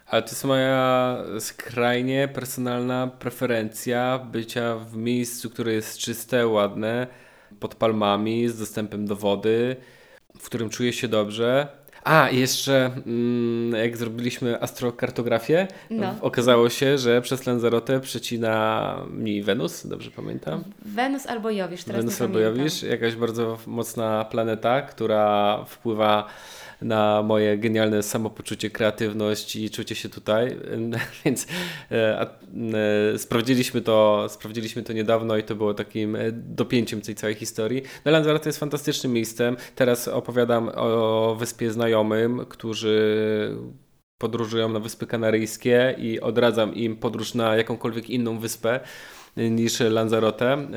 [0.05, 7.07] ale to jest moja skrajnie personalna preferencja bycia w miejscu, które jest czyste, ładne,
[7.59, 9.75] pod palmami, z dostępem do wody,
[10.39, 11.67] w którym czuję się dobrze.
[12.03, 16.15] A, jeszcze mm, jak zrobiliśmy astrokartografię, no.
[16.21, 20.63] okazało się, że przez Lanzarote przecina mi Wenus, dobrze pamiętam?
[20.85, 26.27] Wenus albo Jowisz, teraz Wenus albo Jowisz, jakaś bardzo mocna planeta, która wpływa
[26.83, 30.57] na moje genialne samopoczucie, kreatywność i czucie się tutaj.
[31.25, 31.47] Więc
[31.91, 37.35] e, e, sprawdziliśmy, to, sprawdziliśmy to niedawno i to było takim e, dopięciem tej całej
[37.35, 37.81] historii.
[38.05, 39.57] No Lanzarote jest fantastycznym miejscem.
[39.75, 43.57] Teraz opowiadam o wyspie znajomym, którzy
[44.17, 48.79] podróżują na Wyspy Kanaryjskie i odradzam im podróż na jakąkolwiek inną wyspę
[49.37, 50.53] niż Lanzarote.
[50.53, 50.67] E,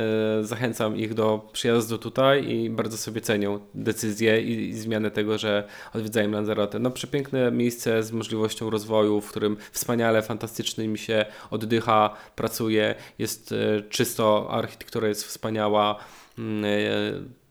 [0.45, 6.31] zachęcam ich do przyjazdu tutaj i bardzo sobie cenią decyzję i, zmianę tego, że odwiedzają
[6.31, 6.79] Lanzarote.
[6.79, 13.53] No przepiękne miejsce z możliwością rozwoju, w którym wspaniale, fantastycznie mi się oddycha, pracuje, jest
[13.53, 15.99] e, czysto, architektura jest wspaniała
[16.39, 17.47] mm, e,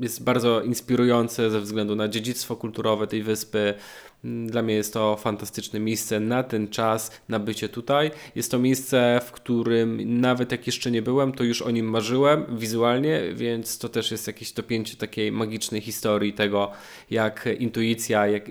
[0.00, 3.74] jest bardzo inspirujące ze względu na dziedzictwo kulturowe tej wyspy.
[4.24, 8.10] Dla mnie jest to fantastyczne miejsce na ten czas, na bycie tutaj.
[8.34, 12.58] Jest to miejsce, w którym nawet jak jeszcze nie byłem, to już o nim marzyłem
[12.58, 16.70] wizualnie, więc to też jest jakieś dopięcie takiej magicznej historii tego,
[17.10, 18.44] jak intuicja, jak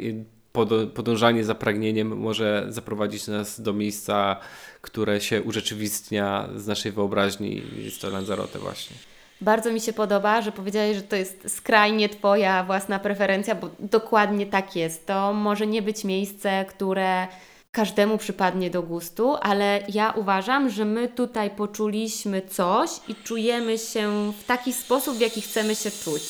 [0.93, 4.39] podążanie za pragnieniem może zaprowadzić nas do miejsca,
[4.81, 7.61] które się urzeczywistnia z naszej wyobraźni.
[7.77, 9.10] Jest to Lanzarote właśnie.
[9.41, 14.45] Bardzo mi się podoba, że powiedziałeś, że to jest skrajnie Twoja własna preferencja, bo dokładnie
[14.45, 15.05] tak jest.
[15.05, 17.27] To może nie być miejsce, które
[17.71, 24.33] każdemu przypadnie do gustu, ale ja uważam, że my tutaj poczuliśmy coś i czujemy się
[24.41, 26.21] w taki sposób, w jaki chcemy się czuć.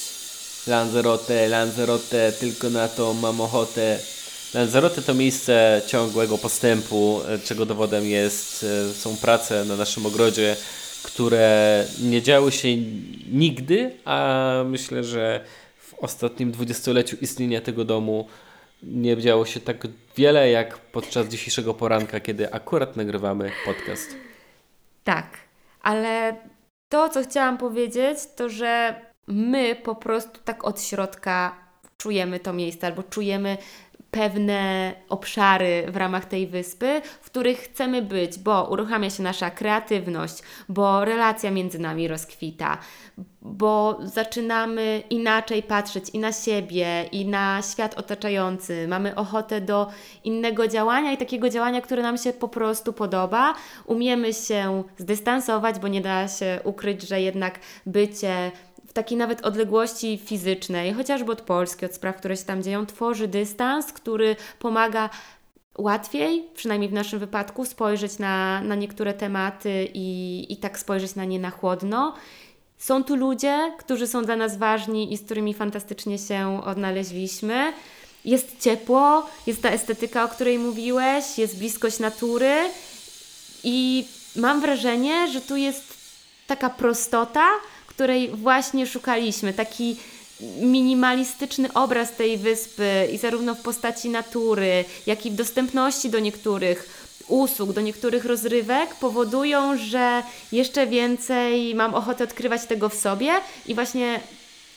[0.67, 3.99] Lanzarote, Lanzarote, tylko na to mam ochotę.
[4.53, 10.55] Lanzarote to miejsce ciągłego postępu, czego dowodem jest, e, są prace na naszym ogrodzie,
[11.03, 12.77] które nie działy się
[13.31, 15.45] nigdy, a myślę, że
[15.77, 18.27] w ostatnim dwudziestoleciu istnienia tego domu
[18.83, 19.87] nie działo się tak
[20.17, 24.15] wiele jak podczas dzisiejszego poranka, kiedy akurat nagrywamy podcast.
[25.03, 25.37] Tak,
[25.81, 26.35] ale
[26.89, 31.55] to, co chciałam powiedzieć, to że my po prostu tak od środka
[31.97, 33.57] czujemy to miejsce albo czujemy
[34.11, 40.43] pewne obszary w ramach tej wyspy, w których chcemy być, bo uruchamia się nasza kreatywność,
[40.69, 42.77] bo relacja między nami rozkwita,
[43.41, 48.87] bo zaczynamy inaczej patrzeć i na siebie, i na świat otaczający.
[48.87, 49.87] Mamy ochotę do
[50.23, 53.53] innego działania i takiego działania, które nam się po prostu podoba.
[53.85, 58.51] Umiemy się zdystansować, bo nie da się ukryć, że jednak bycie
[58.91, 63.27] w takiej nawet odległości fizycznej, chociażby od Polski, od spraw, które się tam dzieją, tworzy
[63.27, 65.09] dystans, który pomaga
[65.77, 71.25] łatwiej, przynajmniej w naszym wypadku, spojrzeć na, na niektóre tematy i, i tak spojrzeć na
[71.25, 72.13] nie na chłodno.
[72.77, 77.73] Są tu ludzie, którzy są dla nas ważni i z którymi fantastycznie się odnaleźliśmy.
[78.25, 82.55] Jest ciepło, jest ta estetyka, o której mówiłeś, jest bliskość natury
[83.63, 85.93] i mam wrażenie, że tu jest
[86.47, 87.47] taka prostota,
[87.93, 89.53] której właśnie szukaliśmy.
[89.53, 89.95] Taki
[90.61, 97.07] minimalistyczny obraz tej wyspy i zarówno w postaci natury, jak i w dostępności do niektórych
[97.27, 103.31] usług, do niektórych rozrywek powodują, że jeszcze więcej mam ochotę odkrywać tego w sobie
[103.65, 104.19] i właśnie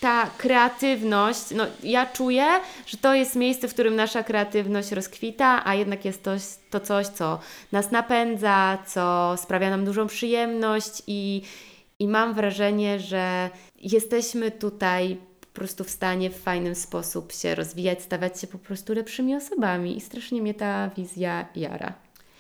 [0.01, 2.47] ta kreatywność, no ja czuję,
[2.87, 6.31] że to jest miejsce, w którym nasza kreatywność rozkwita, a jednak jest to,
[6.71, 7.39] to coś, co
[7.73, 11.43] nas napędza, co sprawia nam dużą przyjemność i,
[11.99, 18.03] i mam wrażenie, że jesteśmy tutaj po prostu w stanie w fajny sposób się rozwijać,
[18.03, 21.93] stawać się po prostu lepszymi osobami i strasznie mnie ta wizja jara.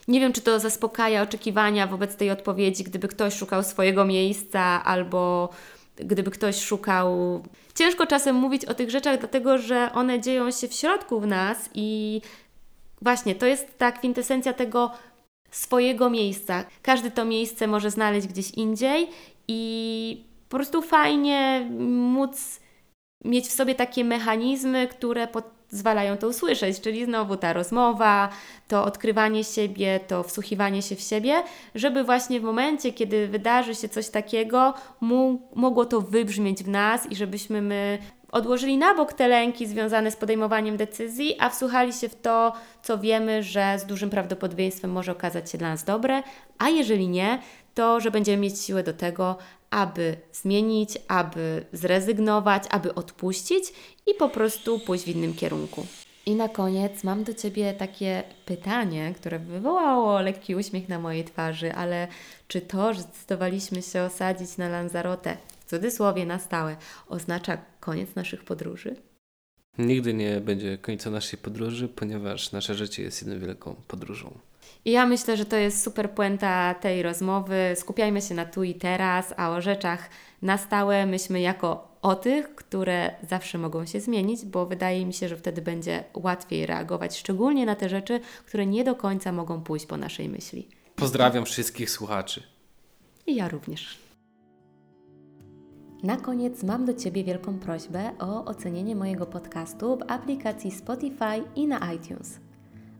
[0.08, 5.48] Nie wiem, czy to zaspokaja oczekiwania wobec tej odpowiedzi, gdyby ktoś szukał swojego miejsca albo
[5.96, 7.42] gdyby ktoś szukał.
[7.74, 11.70] Ciężko czasem mówić o tych rzeczach, dlatego że one dzieją się w środku w nas
[11.74, 12.20] i
[13.02, 14.90] właśnie to jest ta kwintesencja tego
[15.50, 16.64] swojego miejsca.
[16.82, 19.08] Każdy to miejsce może znaleźć gdzieś indziej
[19.48, 22.60] i po prostu fajnie móc
[23.24, 28.28] mieć w sobie takie mechanizmy, które pozwalają to usłyszeć, czyli znowu ta rozmowa,
[28.68, 31.42] to odkrywanie siebie, to wsłuchiwanie się w siebie,
[31.74, 34.74] żeby właśnie w momencie, kiedy wydarzy się coś takiego,
[35.54, 37.98] mogło to wybrzmieć w nas i żebyśmy my
[38.32, 42.98] odłożyli na bok te lęki związane z podejmowaniem decyzji, a wsłuchali się w to, co
[42.98, 46.22] wiemy, że z dużym prawdopodobieństwem może okazać się dla nas dobre,
[46.58, 47.38] a jeżeli nie,
[47.74, 49.36] to że będziemy mieć siłę do tego,
[49.70, 53.64] aby zmienić, aby zrezygnować, aby odpuścić
[54.06, 55.86] i po prostu pójść w innym kierunku.
[56.26, 61.72] I na koniec mam do Ciebie takie pytanie, które wywołało lekki uśmiech na mojej twarzy,
[61.72, 62.08] ale
[62.48, 66.76] czy to, że zdecydowaliśmy się osadzić na Lanzarote, w cudzysłowie na stałe,
[67.08, 68.96] oznacza koniec naszych podróży?
[69.78, 74.38] Nigdy nie będzie końca naszej podróży, ponieważ nasze życie jest jedną wielką podróżą.
[74.84, 77.72] I ja myślę, że to jest super puenta tej rozmowy.
[77.76, 80.10] Skupiajmy się na tu i teraz, a o rzeczach
[80.42, 85.28] na stałe myślmy jako o tych, które zawsze mogą się zmienić, bo wydaje mi się,
[85.28, 89.86] że wtedy będzie łatwiej reagować, szczególnie na te rzeczy, które nie do końca mogą pójść
[89.86, 90.68] po naszej myśli.
[90.96, 92.42] Pozdrawiam wszystkich słuchaczy.
[93.26, 93.98] I ja również.
[96.02, 101.66] Na koniec mam do Ciebie wielką prośbę o ocenienie mojego podcastu w aplikacji Spotify i
[101.66, 102.43] na iTunes.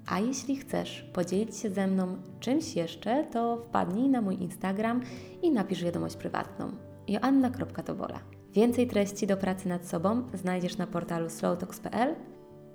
[0.06, 5.00] A jeśli chcesz podzielić się ze mną czymś jeszcze, to wpadnij na mój Instagram
[5.42, 6.70] i napisz wiadomość prywatną.
[7.08, 8.20] joanna.tobola.
[8.52, 12.14] Więcej treści do pracy nad sobą znajdziesz na portalu slowtalks.pl.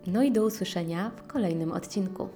[0.08, 2.30] No i do usłyszenia w kolejnym odcinku.